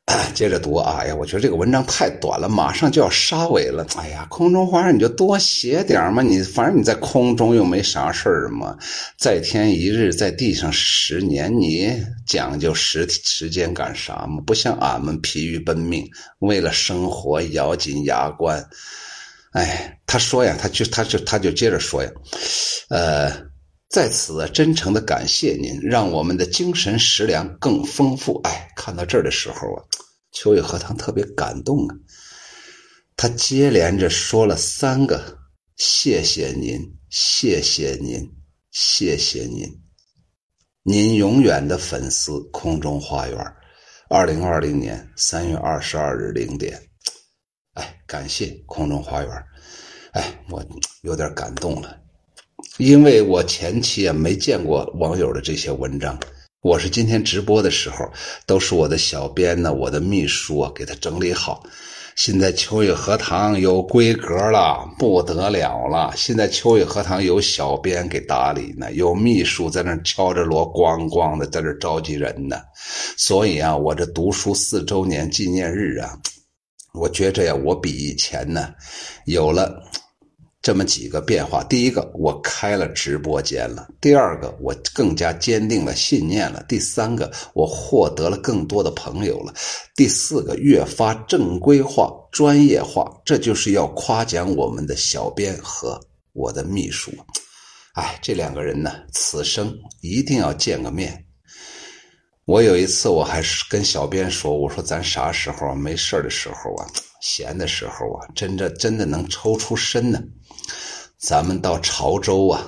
[0.35, 3.87] 接着读啊，哎呀，我觉得这个文章太短了，马上就要杀尾了。
[3.95, 8.77] 哎呀，空中花你就多写点嘛，你反正你在空中又没啥事儿嘛，
[9.17, 11.89] 在天一日，在地上十年，你
[12.27, 14.41] 讲究时时间干啥嘛？
[14.45, 16.05] 不像俺们疲于奔命，
[16.39, 18.63] 为了生活咬紧牙关。
[19.53, 22.11] 哎，他说呀，他就他就他就接着说呀，
[22.89, 23.31] 呃，
[23.89, 28.39] 在此真诚的感谢您，让我们的精神食粮更丰富。
[28.43, 29.83] 哎，看到这儿的时候啊，
[30.31, 31.95] 秋雨荷塘特别感动啊，
[33.15, 35.37] 他接连着说了三个
[35.77, 36.79] 谢谢您，
[37.09, 38.29] 谢谢您，
[38.71, 39.67] 谢谢您，
[40.83, 43.37] 您永远的粉丝，空中花园，
[44.09, 46.79] 二零二零年三月二十二日零点。
[47.73, 49.29] 哎，感谢空中花园，
[50.13, 50.63] 哎，我
[51.01, 51.97] 有点感动了，
[52.77, 56.15] 因为我前期啊没见过网友的这些文章，
[56.61, 58.07] 我是今天直播的时候，
[58.45, 61.63] 都是我的小编呢，我的秘书啊给他整理好。
[62.15, 66.13] 现在秋雨荷塘有规格了，不得了了！
[66.15, 72.61] 现在秋雨荷塘有小编给打理呢，有秘书在那敲着锣，咣咣的在这召集人呢。
[73.17, 76.15] 所以啊，我这读书四周年纪念日啊。
[76.93, 78.71] 我觉着呀，我比以前呢，
[79.25, 79.81] 有了
[80.63, 81.61] 这么几个变化。
[81.65, 89.53] 第一个，我开了直播间了；第二个，我更加坚定了信念了；第三个，我获得了更多的朋友了；
[89.93, 93.05] 第四个，越发正规化、专业化。
[93.25, 95.99] 这就是要夸奖我们的小编和
[96.31, 97.11] 我的秘书。
[97.95, 101.25] 哎，这两个人呢，此生一定要见个面。
[102.45, 106.87] 我有一次，我还是跟小编说：“我说咱啥时候没事的时候啊，
[107.21, 110.21] 闲的时候啊，真的真的能抽出身呢，
[111.17, 112.65] 咱们到潮州啊，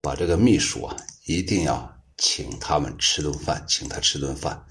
[0.00, 0.96] 把这个秘书啊，
[1.26, 4.64] 一定要请他们吃顿饭，请他吃顿饭。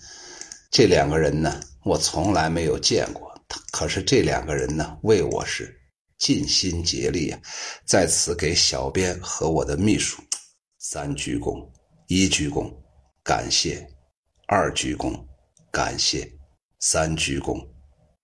[0.72, 3.34] 这两个人呢，我从来没有见过，
[3.72, 5.80] 可是这两个人呢，为我是
[6.18, 7.40] 尽心竭力啊，
[7.86, 10.22] 在此给小编和我的秘书
[10.78, 11.70] 三鞠躬，
[12.08, 12.74] 一鞠躬，
[13.24, 13.88] 感谢。”
[14.52, 15.14] 二鞠躬，
[15.72, 16.28] 感谢；
[16.80, 17.64] 三鞠躬，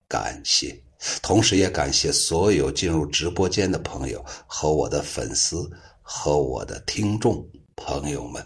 [0.08, 0.85] 感谢。
[1.22, 5.68] 同时也感谢所有进入直播间的朋友和我的粉丝
[6.02, 8.44] 和我的听众朋友们。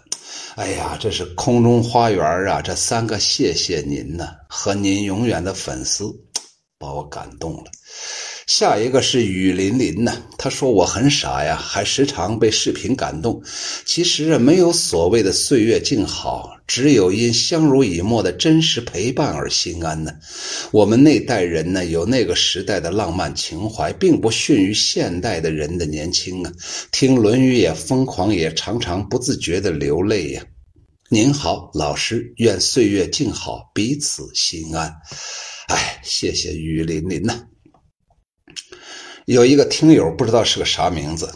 [0.55, 2.61] 哎呀，这是空中花园啊！
[2.61, 6.13] 这三个谢谢您呢，和您永远的粉丝，
[6.77, 7.71] 把我感动了。
[8.53, 13.41] 下一个是雨霖霖呢，他说我很傻呀，还时常被视频感动。
[13.85, 20.11] 其实啊没有所谓的岁月静好，只有因相濡以沫的真实陪伴而心安呢。
[20.71, 26.51] 我们那代人呢，有那个时代的浪漫情怀，并不逊于现代的人的年轻啊。
[26.91, 30.43] 听《论语》也疯狂，也常常不自觉的流泪呀。
[31.07, 34.93] 您好，老师，愿岁月静好，彼此心安。
[35.69, 37.45] 哎，谢谢雨霖霖呐。
[39.25, 41.31] 有一个听友不知道是个啥名字，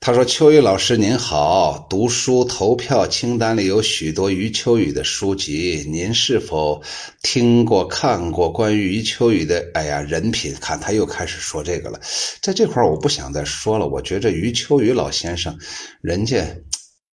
[0.00, 6.82] 他说：“秋雨老师您好，读书投票清单里有许多余秋雨的书籍，您是否
[7.22, 9.64] 听过看过关于余秋雨的？
[9.74, 12.00] 哎呀，人品，看他又开始说这个了。
[12.40, 13.86] 在这块我不想再说了。
[13.86, 15.56] 我觉着余秋雨老先生，
[16.00, 16.42] 人家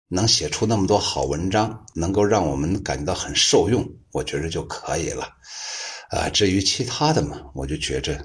[0.10, 5.30] 能写出那么多好文章，能够让我们感觉到很受用，我觉着就可以了。
[6.12, 8.20] 啊，至于其他的嘛，我就觉着。”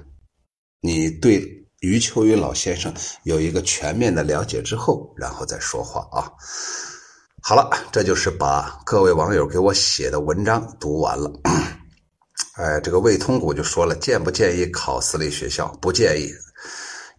[0.83, 1.47] 你对
[1.81, 2.91] 余秋雨老先生
[3.23, 6.25] 有一个全面的了解之后，然后再说话啊。
[7.43, 11.31] 好了，这就是把各位网友给我写的文章读完了。
[12.53, 15.67] 哎，这个魏通古就说了，建不建议考私立学校？
[15.79, 16.31] 不建议，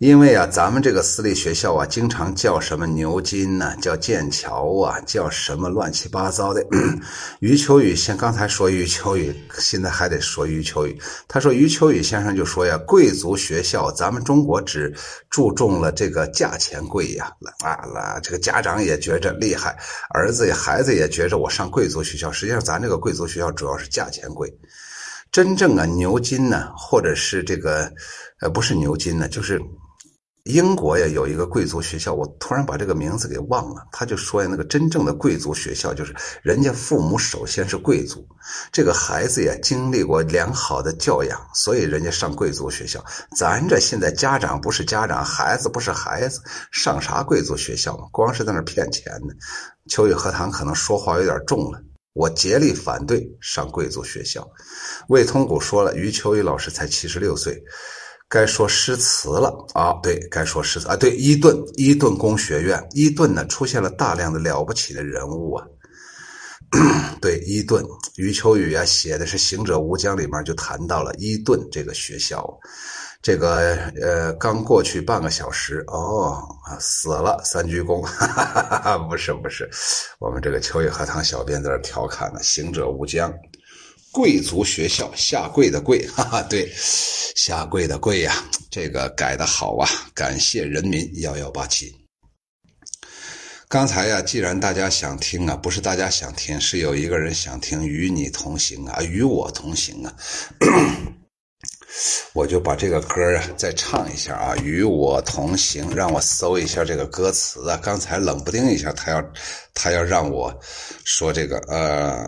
[0.03, 3.73] 因为啊，咱们这个私立学校啊，经常叫什么牛津呢？
[3.81, 6.61] 叫剑桥啊，叫什么乱七八糟的。
[7.39, 11.01] 余秋雨先刚才说余秋雨，现在还得说余秋雨。
[11.29, 14.93] 他说余秋雨先生就说呀，贵族学校，咱们中国只
[15.31, 17.33] 注重了这个价钱贵呀，
[17.63, 19.79] 啊，这个家长也觉着厉害，
[20.11, 22.33] 儿子也孩子也觉着我上贵族学校。
[22.33, 24.53] 实际上，咱这个贵族学校主要是价钱贵。
[25.31, 27.89] 真正啊，牛津呢，或者是这个，
[28.41, 29.63] 呃，不是牛津呢，就是。
[30.45, 33.87] 英国呀，有一个贵族学校，我突然把这个名字给忘了。
[33.93, 36.13] 他就说呀，那个真正的贵族学校，就是
[36.43, 38.27] 人家父母首先是贵族，
[38.73, 43.05] 这个孩子呀经历过良好的教养，所以人家上贵族学校。
[43.37, 46.41] 咱这现在家长不是家长，孩子不是孩子，
[46.73, 48.09] 上啥贵族学校嘛？
[48.11, 49.33] 光是在那骗钱呢。
[49.89, 51.81] 秋雨荷塘可能说话有点重了，
[52.15, 54.45] 我竭力反对上贵族学校。
[55.09, 57.63] 魏通古说了，余秋雨老师才七十六岁。
[58.33, 59.55] 该说诗词了。
[59.75, 60.89] 啊，对，该说诗词。
[60.89, 65.67] 啊，对，伊顿，伊顿工学院，伊顿呢出现了大量的了不起的人物啊，
[67.21, 67.85] 对，伊顿，
[68.17, 72.43] 余秋雨啊写的是《行者无疆》里面就谈到了伊顿这个学校，
[73.21, 76.43] 这个呃刚过去半个小时哦，
[76.81, 78.01] 死了三鞠躬，
[79.11, 79.69] 不是不是，
[80.19, 83.31] 我们这个秋雨荷塘小编在这调侃呢，《行者无疆》。
[84.13, 86.71] 贵族学校下跪的跪， 哈哈，对，
[87.35, 89.89] 下跪的跪呀，这个改的好啊！
[90.15, 91.91] 感谢人民幺幺八七。
[93.69, 100.15] 刚才呀，既然大家想听啊，不是大家想听，是有一个人想听，与你同行啊，与我同行啊。
[102.35, 107.79] 我就把这个歌啊再唱一下啊，与我同行，让我搜一下这个歌词啊。
[107.83, 109.33] 刚才冷不丁一下，他要
[109.75, 110.55] 他要让我
[111.05, 112.27] 说这个呃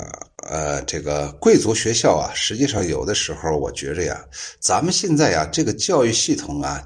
[0.49, 4.25] 呃这个贵族学校啊，实际上有的时候我觉着呀，
[4.61, 6.83] 咱们现在呀这个教育系统啊，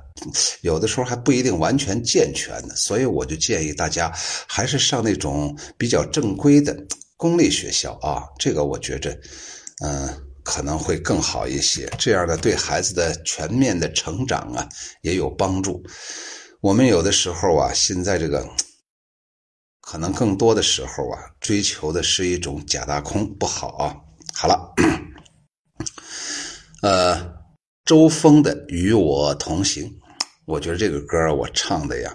[0.63, 4.13] 有的时候还不一定完全健全呢，所以我就建议大家
[4.47, 6.77] 还是上那种比较正规的
[7.17, 9.19] 公立学校啊，这个我觉着
[9.85, 10.09] 嗯。
[10.45, 14.67] 可能会更好一些，这样的对孩子的全面的成长啊
[15.03, 15.85] 也有帮助。
[16.63, 18.49] 我们有的时候啊，现在这个
[19.91, 23.97] 可能更多的时候啊，追求的是一种假大空，不好啊。
[24.35, 24.75] 好了，
[26.85, 27.33] 呃，
[27.87, 29.85] 周峰的《与我同行》，
[30.45, 32.15] 我觉得这个歌我唱的呀，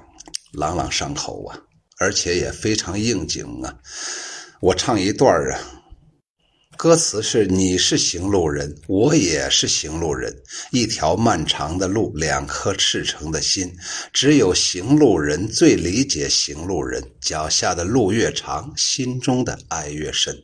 [0.53, 1.57] 朗朗上口啊，
[1.97, 3.75] 而且也非常应景啊。
[4.61, 5.59] 我唱一段啊。
[6.83, 10.35] 歌词是：你是行路人，我也是行路人，
[10.71, 13.73] 一条漫长的路，两颗赤诚的心，
[14.11, 17.01] 只有行路人最理解行路人。
[17.21, 20.37] 脚下的路越长，心中的爱越深。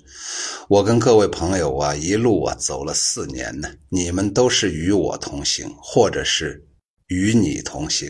[0.69, 6.65] 我跟各位朋友啊，一路啊走了四年呢，你们都是与我同行，或者是
[7.07, 8.09] 与你同行。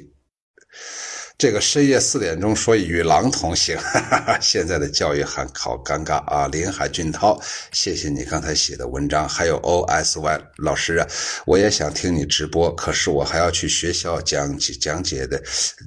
[1.39, 6.49] 这个深夜四点钟说与狼同行，哈 哈现在的教育还好尴尬啊！
[6.49, 7.39] 林海俊涛，
[7.71, 11.07] 谢谢你刚才写的文章，还有 O S Y 老师啊，
[11.45, 15.41] 我也想听你直播，可是我还要去学校讲解讲解的，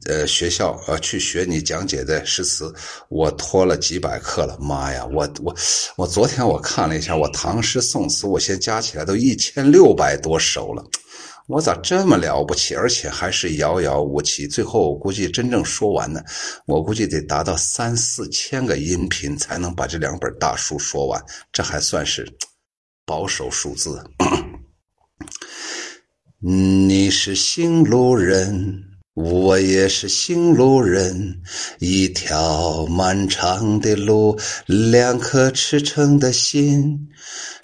[0.07, 2.73] 呃，学校呃去学你讲解的诗词，
[3.11, 5.05] 我拖了几百课了，妈呀！
[5.13, 5.55] 我我
[5.97, 10.83] 我昨天我看了一下，我唐诗宋词，我先加起来都一千六百多首了。
[11.49, 14.47] 我咋这么了不起，而且还是遥遥无期？
[14.47, 16.23] 最后我估计真正说完呢，
[16.67, 21.23] 我估计得达到三四千个音频才能把这两本大书说完，
[21.53, 22.27] 这还算是
[23.05, 24.03] 保守数字。
[26.39, 28.85] 你是行路人，
[29.15, 31.43] 我也是行路人，
[31.81, 37.09] 一条漫长的路，两颗赤诚的心。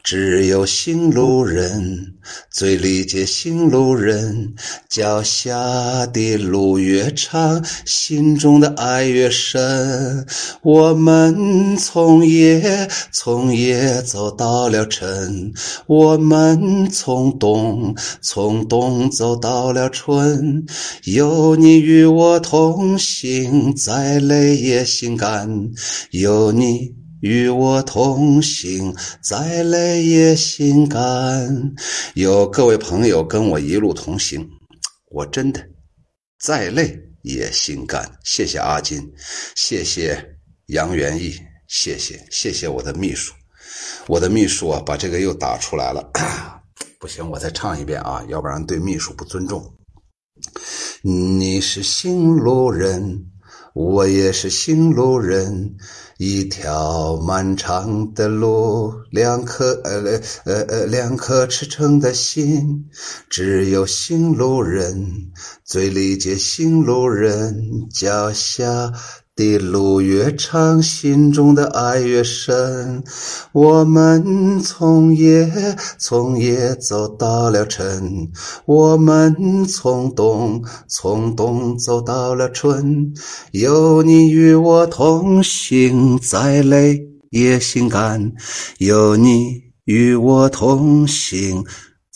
[0.03, 2.15] 只有行路人
[2.51, 4.55] 最理解行路人，
[4.89, 10.27] 脚下的路越长，心中的爱越深。
[10.63, 15.53] 我们从夜从夜走到了晨，
[15.87, 20.65] 我们从冬从冬走到了春。
[21.05, 25.71] 有你与我同行，再累也心甘。
[26.13, 26.95] 有你。
[27.21, 31.75] 与我同行，再累也心甘。
[32.15, 34.49] 有各位朋友跟我一路同行，
[35.11, 35.61] 我真的
[36.41, 38.09] 再累也心甘。
[38.25, 39.03] 谢谢阿金，
[39.57, 41.35] 谢谢杨元义，
[41.67, 43.35] 谢谢谢谢我的秘书，
[44.07, 46.09] 我的秘书啊，把这个又打出来了。
[47.01, 49.75] 不行，我再唱一遍啊，要不然对秘书不尊重。
[51.03, 53.33] 你是新路人。
[53.81, 55.77] 我也是行路人，
[56.17, 62.87] 一条漫长的路，两颗呃呃呃两颗赤诚的心，
[63.31, 65.31] 只有行路人
[65.65, 68.93] 最理解行路人脚下。
[69.39, 73.05] 的路越长，心中的爱越深。
[73.53, 75.49] 我们从夜
[75.97, 78.29] 从夜走到了晨，
[78.67, 83.15] 我们从冬从冬走到了春。
[83.53, 88.33] 有你与我同行，再累也心甘。
[88.79, 91.65] 有你与我同行。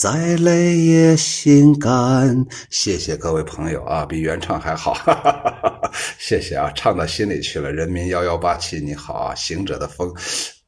[0.02, 2.44] 再累也心甘。
[2.70, 7.70] 谢谢各位朋友啊，比原唱还好，哈哈哈哈谢谢啊，唱到心里去了。
[7.70, 10.12] 人民幺幺八七，你好啊，行者的风，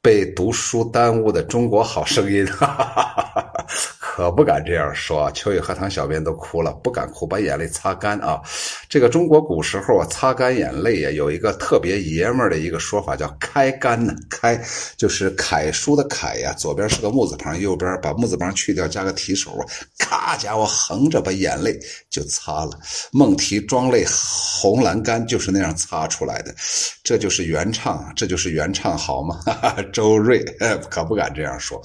[0.05, 3.02] 被读书耽误的中国好声音，哈哈哈
[3.34, 3.66] 哈哈。
[3.98, 8.40] 可不敢这样说，秋雨荷塘小编都哭了，不敢哭，把眼泪擦干啊！
[8.88, 14.14] 这个中国古时候啊，擦干眼泪呀，有一个特别爷们儿的一个说法，叫开干呢。
[14.28, 14.62] 开
[14.96, 19.66] 就是楷书的楷呀，左边是个木字旁，右边把木字旁去掉，加个提手啊，
[19.98, 21.76] 咔家伙横着把眼泪
[22.11, 22.78] 就擦了。
[23.11, 26.55] 梦啼妆泪红阑干，就是那样擦出来的，
[27.02, 29.40] 这就是原唱，这就是原唱好吗？
[29.44, 30.45] 哈 哈周瑞
[30.90, 31.80] 可不敢这样说。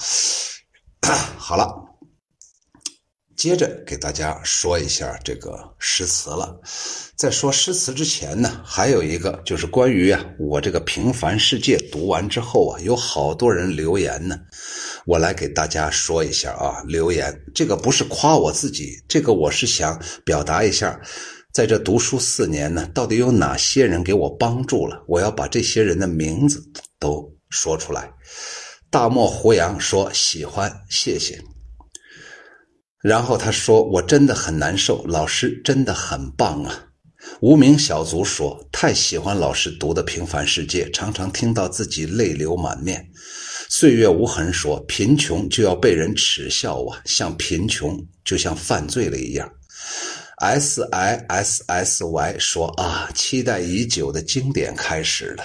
[1.39, 1.85] 好了。
[3.37, 6.59] 接着给大家说一下这个诗词了。
[7.15, 14.37] 在说诗词之前呢，还有一个就是关于啊，我这个《平凡世界》读完之后啊，有好多人留言呢。
[15.05, 20.99] 我来给大家说一下啊，留言这个不是夸我自己，这个我是想表达一下，
[21.53, 25.01] 在这读书四年呢，到底有哪些人给我帮助了？
[25.07, 26.61] 我要把这些人的名字
[26.99, 28.11] 都说出来。
[28.89, 31.39] 大漠胡杨说喜欢，谢谢。
[33.01, 36.85] 然后他说：“我真的很难受，老师真的很棒啊！”
[37.41, 43.05] 无名小卒说：“太喜欢老师读的《平凡世界》，常常听到自己泪流满面。”
[43.69, 49.49] 岁月无痕说：“贫穷就要被人耻笑啊，像贫穷就像犯罪了一样。
[50.37, 55.43] ”S I S S Y 说：“啊，期待已久的经典开始了。”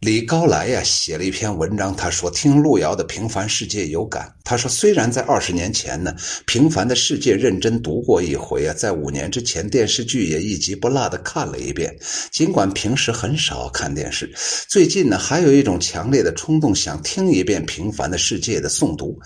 [0.00, 1.94] 李高来呀，写了一篇文章。
[1.94, 6.14] 他说：“听路遥的《平凡世界》有感。”他说：“虽然在二十年前呢，
[6.46, 11.92] 《平凡的世界》认真读过一回啊，在五年之前电视剧也一集不落的看了一遍。
[12.30, 14.32] 尽管平时很少看电视，
[14.68, 19.18] 最近呢，还有一种强烈的冲动，想听一遍《平凡的世界》的诵读。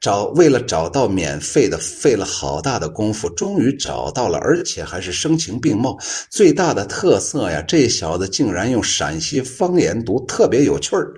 [0.00, 5.98] 找为了找到免费的，费了好大的功夫，终于找到了，而且还是声情并茂。
[6.30, 11.12] 最大的特色呀，这小子竟然用陕西方言读。”特别有趣儿，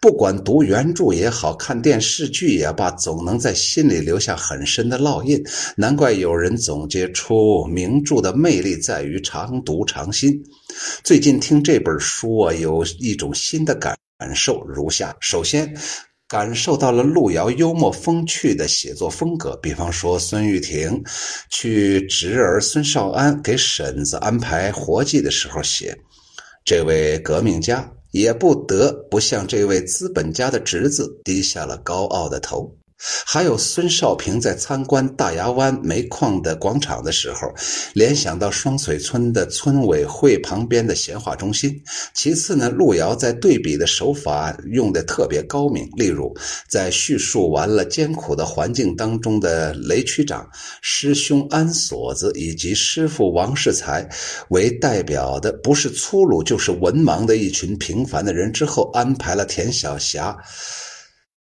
[0.00, 5.42] 不管读原著也好看电视剧也罢，总能在心里留下很深的烙印。
[5.76, 10.42] 难怪有人总结出名著的魅力在于常读常新。
[11.02, 13.96] 最近听这本书啊，有一种新的感
[14.34, 15.72] 受，如下：首先，
[16.26, 21.02] 感受到了路遥幽默风趣的写作风格，比方说孙玉婷
[21.50, 25.96] 去侄儿孙少安给婶子安排活计的时候写，
[26.64, 27.88] 这位革命家。
[28.14, 32.72] 也不得不向这位资本家的侄子低下了高傲的头。
[33.26, 37.52] 还有孙少平在参观大牙湾煤矿的广场的时候，
[37.92, 41.78] 联想到双水村的村委会旁边的闲话中心。
[42.14, 45.88] 其次呢，路遥在对比的手法用的特别高明。
[45.96, 46.34] 例如，
[46.68, 50.48] 在叙述完了艰苦的环境当中的雷区长、
[50.80, 54.08] 师兄安锁子以及师傅王世才
[54.48, 60.36] 为代表的，不是粗鲁就是文盲的一群平凡的人之后，安排了田晓霞。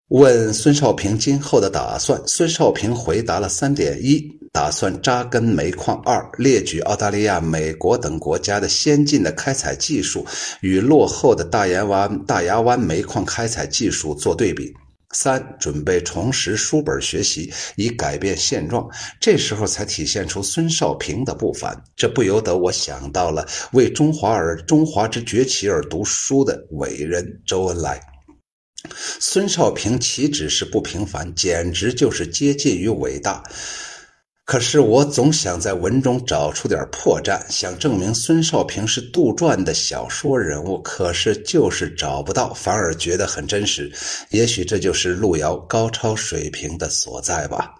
[0.10, 10.26] 问孙少平今后的打算，孙少平回答了三点：一、打算扎根煤矿；二、列举澳大利亚、美国等国家的先进的开采技术
[10.62, 14.72] 与落后的大岩湾、大牙湾煤矿开采技术做对比；
[15.12, 18.90] 三、准备重拾书本学习，以改变现状。
[19.20, 28.00] 这时候才体现出孙少平的不凡，这不由得我想到了为中华而中华之崛起而读书的伟人周恩来。
[28.96, 33.44] 孙少平岂止是不平凡，简直就是接近于伟大。
[34.46, 43.92] 可是我总想在文中找出点破绽，想证明孙少平是杜撰的小说人物，可是就是找不到，反而觉得很真实。
[44.30, 47.76] 也许这就是路遥高超水平的所在吧。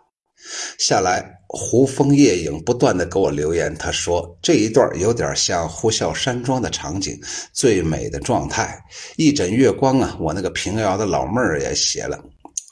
[0.78, 1.37] 下来。
[1.50, 7.18] 胡枫夜影不断的给我留言，他说这一段有点像呼啸山庄的场景，
[7.54, 8.78] 最美的状态，
[9.16, 10.18] 一枕月光啊！
[10.20, 12.22] 我那个平遥的老妹儿也写了，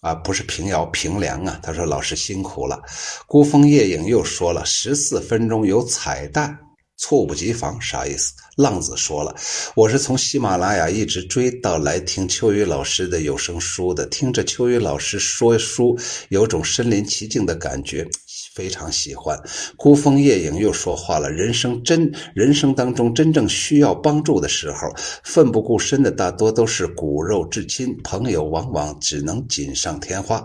[0.01, 1.57] 啊，不是平遥平凉啊。
[1.63, 2.81] 他说老师辛苦了。
[3.27, 6.57] 孤峰夜影又说了十四分钟有彩蛋，
[6.97, 8.33] 猝不及防啥意思？
[8.57, 9.35] 浪子说了，
[9.75, 15.97] 我是从喜马拉雅一直追到来听秋雨老师的有声书的，听着秋雨老师说书，
[16.29, 18.07] 有种身临其境的感觉。
[18.55, 19.37] 非常喜欢，
[19.75, 21.29] 孤峰夜影又说话了。
[21.29, 24.89] 人生真人生当中真正需要帮助的时候，
[25.25, 30.41] 奋不顾身的大多都是骨肉至亲，朋友往往只能锦上添花。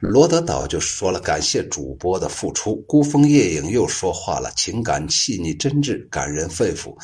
[0.00, 2.76] 罗德岛就说了，感谢主播的付出。
[2.88, 6.96] 孤峰夜影又说话了，情感细腻真挚，感人肺腑。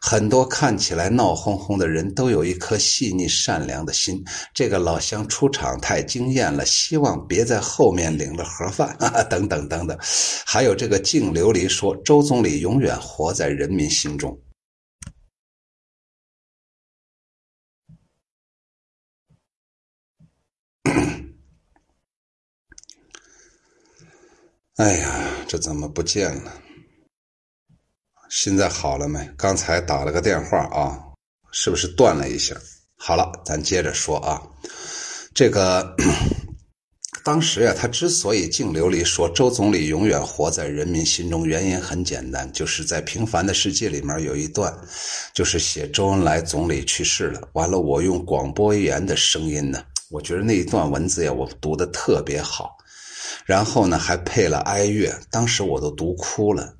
[0.00, 4.24] 很多看起来闹哄哄的人都有一颗细腻善良的心。
[4.54, 8.96] 这个老乡出场太惊艳了，希望别在后面领了盒饭，
[9.28, 9.95] 等等等等。
[10.44, 14.40] 还有这个净琉璃说，周总理永远活在人民心中。
[24.76, 26.52] 哎呀，这怎么不见了？
[28.28, 29.26] 现在好了没？
[29.36, 31.02] 刚才打了个电话啊，
[31.52, 32.54] 是不是断了一下？
[32.96, 34.42] 好了，咱接着说啊，
[35.34, 35.96] 这个。
[37.26, 44.72] 当时呀，他之所以净流离说周总理永远活在人民心中，原因很简单，就是在《平凡的世界》里面有一段，
[45.34, 52.76] 就是写周恩来总理去世了，完了我用广播员的声音呢，我觉得那一段文字呀，我读的特别好，
[53.44, 56.76] 然后呢还配了哀乐，当时我都读哭了。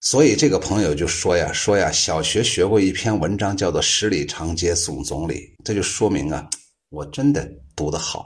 [0.00, 6.48] 所以这个朋友就说呀，说呀，小学学过一篇文章，叫做《十里长街送总理》，这就说明啊，
[6.94, 7.46] 我真的。
[7.76, 8.24] 读得好，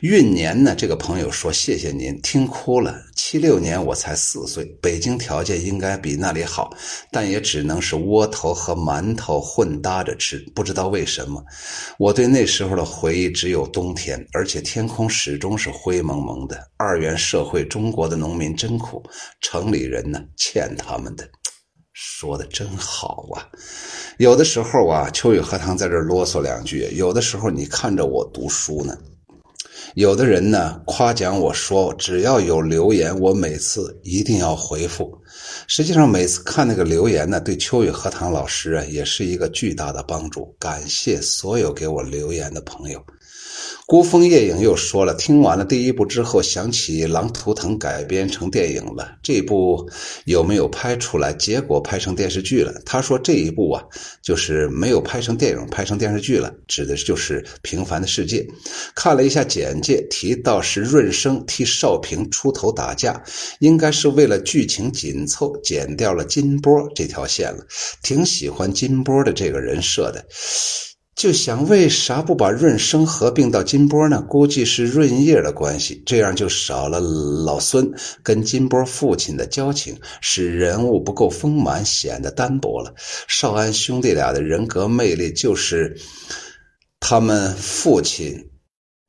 [0.00, 0.74] 运年呢？
[0.76, 3.00] 这个朋友说：“谢谢您，听哭了。
[3.14, 6.68] 七六年我才四岁，北京条件应该比那里好，
[7.12, 10.44] 但也只能是窝头和馒头混搭着吃。
[10.52, 11.40] 不知道为什么，
[11.96, 16.60] 我对那时候的回忆只有冬天，而且天空始终是灰蒙蒙的。
[16.76, 19.00] 二元社会，中国的农民真苦，
[19.40, 21.24] 城里人呢欠他们的。”
[22.00, 23.42] 说的真好啊！
[24.18, 28.96] 有的时候啊，秋雨荷塘在这啰嗦两句；有的时候你看着我读书呢，
[29.96, 35.12] 有的人呢夸奖我说，只要有留言，我每次一定要回复。
[35.66, 40.54] 实际上，每次看那个留言呢，对秋雨荷塘老师啊，也是一个巨大的帮助。
[40.56, 43.04] 感谢所有给我留言的朋友。
[43.88, 49.16] 孤峰夜影又说了，听完了第一部之后，想起《狼图腾》改编成电影了。
[49.22, 49.88] 这一部
[50.26, 51.32] 有没有拍出来？
[51.32, 52.82] 结果拍成电视剧了。
[52.84, 53.82] 他说这一部啊，
[54.20, 58.40] 就是没有拍成电影，拍成电视剧了，指的就是《平凡的世界》。
[58.94, 63.24] 看了一下简介，提到是润生替少平出头打架，
[63.60, 67.64] 应该是为了剧情紧凑，剪掉了金波这条线了。
[68.02, 70.22] 挺喜欢金波的这个人设的。
[71.18, 74.22] 就想为啥不把润生合并到金波呢？
[74.28, 77.92] 估计是润叶的关系，这样就少了老孙
[78.22, 82.94] 跟金波父亲的交情，使人物不够丰满，显得单薄了。
[83.26, 85.98] 少安兄弟俩的人格魅力，就是
[87.00, 88.32] 他们父亲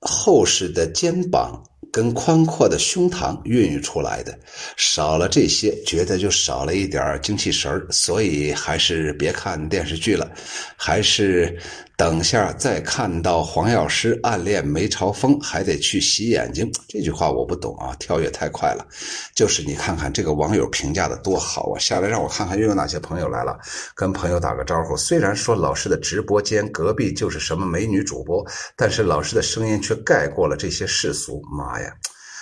[0.02, 1.64] 厚实的肩膀。
[1.92, 4.38] 跟宽阔的胸膛孕育出来的，
[4.78, 10.30] 少了这些，觉得就少了一点精气神所以还是别看电视剧了，
[10.78, 11.58] 还是
[12.00, 16.72] 等下再看到黄药师暗恋梅超风，还得去洗眼睛。
[16.88, 18.88] 这句话我不懂啊，跳跃太快了。
[19.36, 21.78] 就是你看看这个网友评价的多好啊！
[21.78, 23.60] 下来让我看看又有哪些朋友来了，
[23.94, 24.96] 跟朋友打个招呼。
[24.96, 28.48] 虽然说老师的直播间隔壁就是什么美女主播，
[28.78, 31.44] 但是老师的声音却盖过了这些世俗。
[31.52, 31.94] 妈呀！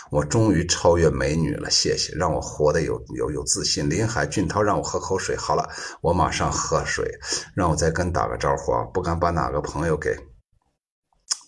[0.09, 3.89] 我终于超越美女了，谢谢，让我活得有有有自信。
[3.89, 5.69] 林海俊涛让我喝口水，好了，
[6.01, 7.05] 我马上喝水。
[7.53, 10.17] 让我再跟打个招呼啊，不敢把哪个朋友给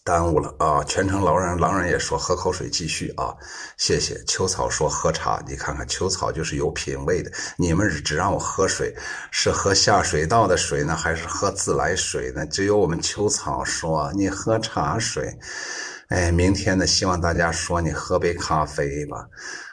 [0.03, 0.83] 耽误了啊。
[0.83, 3.33] 全程狼人狼人也说喝口水继续啊，
[3.77, 4.21] 谢谢。
[4.25, 7.31] 秋草说喝茶，你看看秋草就是有品位的。
[7.57, 8.93] 你们只让我喝水，
[9.31, 12.45] 是喝下水道的水呢，还是喝自来水呢？
[12.47, 15.33] 只有我们秋草说你喝茶水。
[16.09, 19.27] 哎，明天呢，希望大家说你喝杯咖啡吧。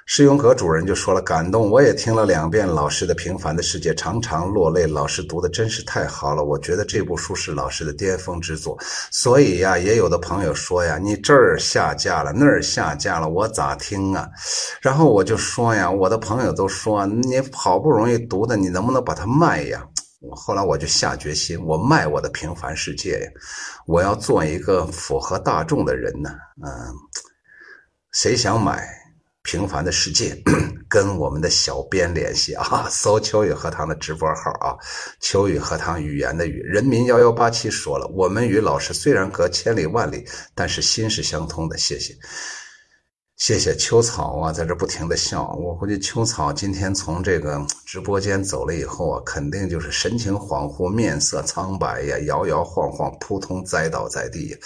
[0.05, 4.87] 世永阁主人就说了，感动，我也听了两遍老师的《平凡的世界》，常常落泪。
[4.87, 8.79] 老师读的真是太好了，我觉得这部书是老师的巅峰之作。
[9.11, 14.29] 所以呀，也有的朋友说呀，你这儿下架了，那儿下架了，我咋听啊？
[14.83, 19.83] 然后我就说呀，我的朋友都说，你好不容易读的，你能不能把它卖呀？
[20.35, 23.31] 后来我就下决心，我卖我的平凡世界呀！
[23.87, 26.31] 我要做一个符合大众的人呢。
[26.65, 26.71] 嗯，
[28.13, 28.89] 谁想买
[29.43, 30.37] 平凡的世界？
[30.89, 34.77] 跟我们的小编联系啊，搜秋雨荷塘的直播号啊，
[35.21, 36.61] 秋雨荷塘语言的语。
[36.63, 40.25] 人民幺幺八七说了，我们与老师虽然隔千里万里，
[40.55, 41.77] 但是心是相通的。
[41.77, 42.15] 谢谢。
[43.37, 45.53] 谢谢秋草啊，在这不停的笑。
[45.61, 54.57] 我估计秋草今天从这个直播间走了以后啊，肯定就是神情恍惚，面色苍白呀，摇摇晃晃，扑通栽倒在地。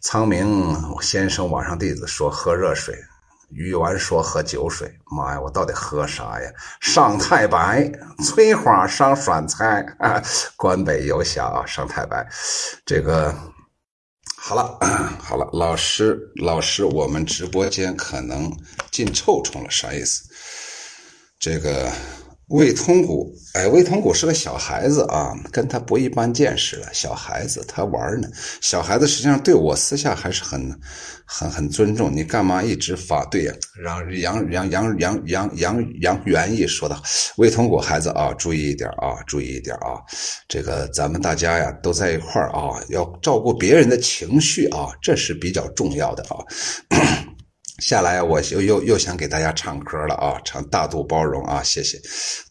[0.00, 2.96] 苍明先生网上弟子说喝热水，
[3.50, 4.88] 鱼丸说喝酒水。
[5.10, 6.48] 妈呀，我到底喝啥呀？
[6.80, 7.90] 上太白，
[8.24, 10.22] 翠花上酸菜啊，
[10.56, 12.24] 关北游侠啊，上太白，
[12.86, 13.34] 这个。
[14.44, 14.76] 好了，
[15.22, 18.50] 好了，老师，老师，我们直播间可能
[18.90, 20.24] 进臭虫了，啥意思？
[21.38, 21.92] 这个。
[22.52, 26.88] 魏通古，哎，魏通古是个小孩子啊，跟他不一般见识了。
[26.92, 28.28] 小孩子他玩呢，
[28.60, 30.70] 小孩子实际上对我私下还是很、
[31.24, 32.14] 很、很尊重。
[32.14, 33.24] 你干嘛一直发？
[33.26, 37.02] 对呀，让杨杨杨杨杨杨杨元义说的，
[37.38, 39.96] 魏通古孩子啊，注意一点啊，注意一点啊，
[40.46, 46.36] 这个咱们大家呀都在一块儿啊，要照顾别人的情绪啊，这是比较重要的啊。
[47.78, 50.38] 下来，我又又又想给大家唱歌了啊！
[50.44, 51.98] 唱大度包容啊，谢谢，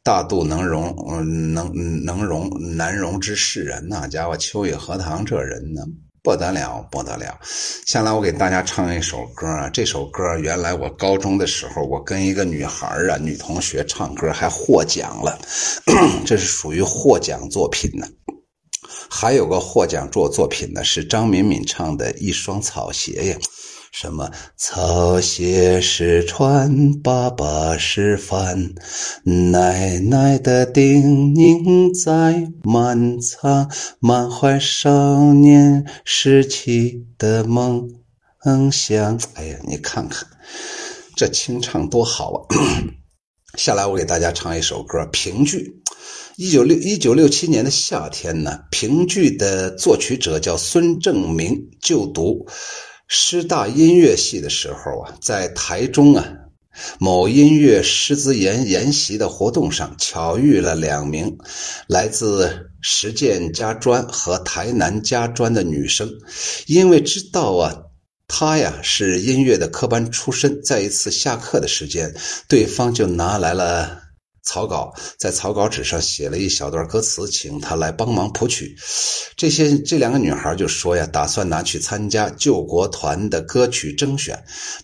[0.04, 1.72] 大度能容，嗯，能
[2.04, 5.84] 能容难容之世人呐，家伙，秋雨荷塘这人呢，
[6.24, 7.40] 不得了，不得了。
[7.86, 15.40] 下来，我给大家唱一首歌啊，这首歌原来我高中的时候，我跟一个女孩啊，女同学唱歌还获奖了，
[16.26, 18.08] 这是属于获奖作品呢。
[19.08, 23.38] 还有个获奖作作品呢，是张敏敏唱的《一双草鞋》呀。
[23.92, 28.74] 什么草鞋是穿，爸爸是帆，
[29.26, 33.70] 奶奶的叮咛在满仓，
[34.00, 37.86] 满怀少年时期的梦
[38.72, 39.20] 想。
[39.34, 40.26] 哎呀，你看看
[41.18, 42.56] 这清唱多好啊！
[43.60, 45.82] 下来我给大家唱一首歌，评剧。
[46.38, 52.48] 一九六一九六七年的夏天呢，评剧的作曲者叫孙正明，就读。
[53.14, 56.26] 师大音乐系的时候啊，在台中啊
[56.98, 61.38] 某音乐师资研研习的活动上，巧遇了两名
[61.88, 66.10] 来自实践家专和台南家专的女生。
[66.68, 67.76] 因为知道啊，
[68.30, 72.16] 她呀是音乐的科班出身，在一次下课的时间，
[72.48, 74.04] 对方就拿来了。
[74.52, 78.76] 草稿在草稿纸上写了一小段歌词，请他来帮忙谱曲。
[79.38, 84.38] 这些这两个女孩就说呀，打算拿去参加救国团的歌曲征选。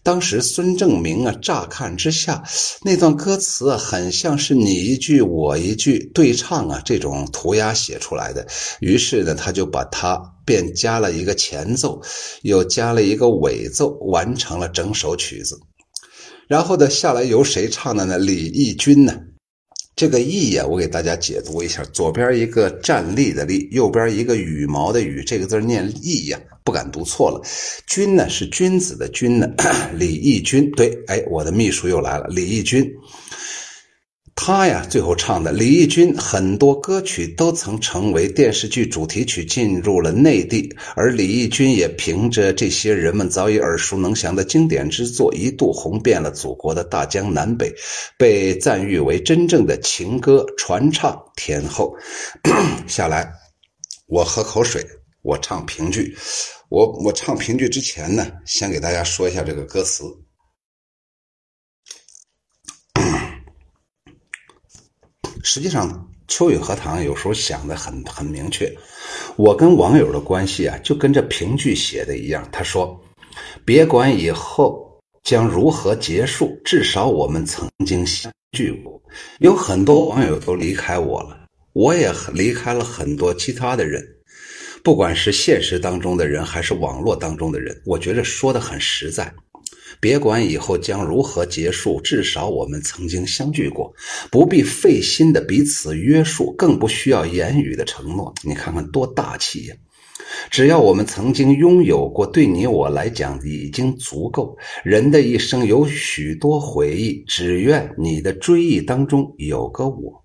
[0.03, 2.41] 当时孙正明啊，乍看之下，
[2.81, 8.47] 那段歌词啊，很像是你一句我一句对唱啊，这种涂鸦写出来的。
[8.79, 12.01] 于是呢，他就把它便加了一个前奏，
[12.43, 15.59] 又加了一个尾奏，完成了整首曲子。
[16.47, 18.17] 然后呢，下来由谁唱的呢？
[18.17, 19.13] 李翊君呢？
[19.97, 27.41] 这个“义”呀，我给大家解读一下：左边一个站立的“立”，右边一个羽毛的“羽”，这个字念“义”呀，不敢读错了。
[27.87, 29.51] 君呢是君子的“君”呢，
[29.97, 30.69] 李义君。
[30.73, 32.87] 对，哎，我的秘书又来了，李义君。
[34.39, 40.73] 他呀，最后唱的李翊君很多歌曲都曾成为电视剧主题曲，进入了内地。
[40.95, 47.73] 而李翊君也凭着这些人们早已耳熟能详的经典之作，一度红遍了祖国的大江南北，
[48.15, 51.93] 被赞誉为真正的情歌传唱天后。
[52.87, 53.29] 下来，
[54.05, 54.85] 我喝口水，
[55.23, 56.15] 我唱评剧。
[56.69, 60.03] 我我唱评剧之前呢，先给大家说一下这个歌词。
[65.49, 68.69] 实际上，秋雨荷塘有时候想的很很明确。
[69.37, 72.45] 我跟网友的关系啊，就跟这评剧写的一样。
[72.51, 73.01] 他说
[73.63, 79.01] ：“别管以后将如何结束，至少我们曾经相聚过。”
[79.39, 84.05] 有很多网友都离开我了，我也离开了很多其他的人。
[84.83, 89.33] 不管是现实当中的人，还是网络当中的人，我觉得说的很实在。
[89.99, 93.93] 别管以后将如何结束，至少我们曾经相聚过，
[94.31, 98.33] 不必费心的彼此约束，更不需要言语的承诺。
[98.43, 99.75] 你看看多大气呀！
[100.51, 104.57] 只要我们曾经拥有过，对你我来讲已经足够。
[104.83, 110.23] 人的一生有许多回忆，只愿你的追忆当中有个我。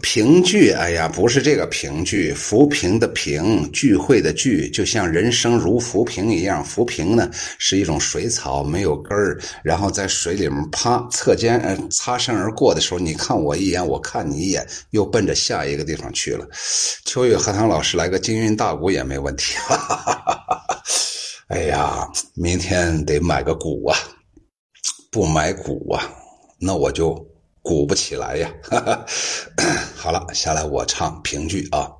[0.00, 6.64] 评剧，哎呀，不是这个评剧，浮萍的萍，聚会的聚，就像人生如浮萍一样。
[6.64, 7.28] 浮萍呢，
[7.58, 16.46] 是一种水草，没有根儿，然后在水里面啪侧肩呃擦身而过的时候，你看我一眼，我看你一眼，又奔着下一个地方去了。
[17.04, 19.54] 秋雨荷塘老师来个京韵大鼓也没问题。
[19.56, 20.82] 哈哈哈哈哈！
[21.48, 23.98] 哎呀，明天得买个鼓啊，
[25.10, 26.08] 不买鼓啊，
[26.60, 27.27] 那我就。
[27.68, 28.50] 鼓不起来呀！
[29.94, 31.90] 好了，下来我唱评剧啊。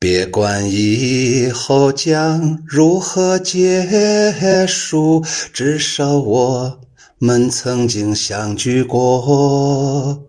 [0.00, 6.80] 别管以后将如何结束，至少我
[7.20, 10.24] 们曾经相聚过。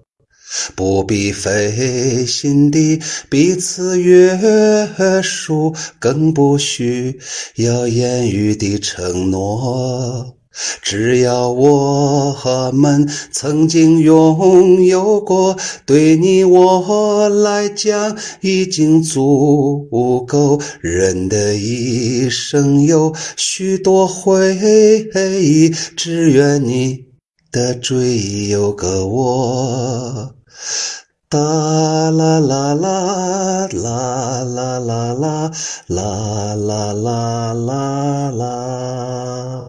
[0.76, 3.02] 不必费心地
[3.32, 4.38] 彼此约
[5.24, 7.20] 束，更不需
[7.56, 10.37] 要言语的承诺。
[10.82, 15.56] 只要我们曾经拥有过，
[15.86, 19.88] 对你我来讲已经足
[20.28, 20.60] 够。
[20.82, 24.56] 人的一生有许多回
[25.42, 27.06] 忆，只愿你
[27.52, 30.34] 的追忆有个我。
[31.30, 35.52] 哒啦啦啦啦啦啦啦
[35.88, 39.68] 啦啦啦啦啦！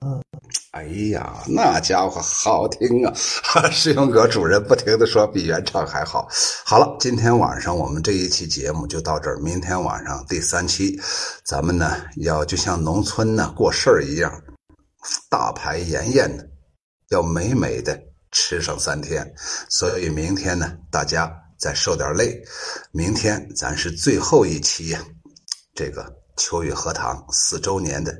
[0.72, 3.12] 哎呀，那家伙好听啊！
[3.70, 6.28] 世勇哥主人不停的说比原唱还好。
[6.64, 11.00] 好了，今天晚上我们这一期节目就到这儿，明天晚上第三期，
[11.44, 14.30] 咱们呢要就像农村呢过事儿一样，
[15.30, 16.46] 大排筵宴的，
[17.08, 17.98] 要美美的
[18.30, 19.34] 吃上三天。
[19.70, 21.32] 所以明天呢，大家。
[21.60, 22.40] 再受点累，
[22.92, 25.04] 明天咱是最后一期呀，
[25.74, 26.06] 这个
[26.36, 28.16] 秋雨荷塘四周年的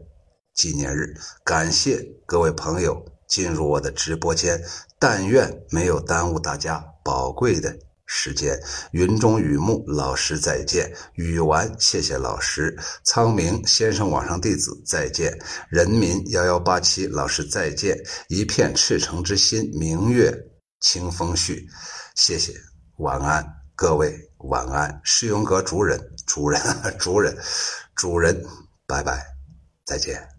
[0.59, 4.61] 纪念日，感谢各位朋友进入我的直播间，
[4.99, 7.73] 但愿没有耽误大家宝贵的
[8.07, 8.61] 时间。
[8.91, 15.33] 云中雨木老师再见，雨完谢谢老师，苍明先生网上弟子再见，
[15.71, 17.97] 人民幺幺八七老师再见，
[18.29, 20.37] 一片赤诚之心，明月
[20.81, 21.65] 清风絮，
[22.17, 22.53] 谢谢。
[22.97, 23.47] 晚安，
[23.77, 25.01] 各位晚安。
[25.05, 26.61] 世勇阁主人，主人，
[26.99, 27.39] 主人，
[27.95, 28.45] 主人，
[28.89, 29.25] 拜拜，
[29.87, 30.38] 再见。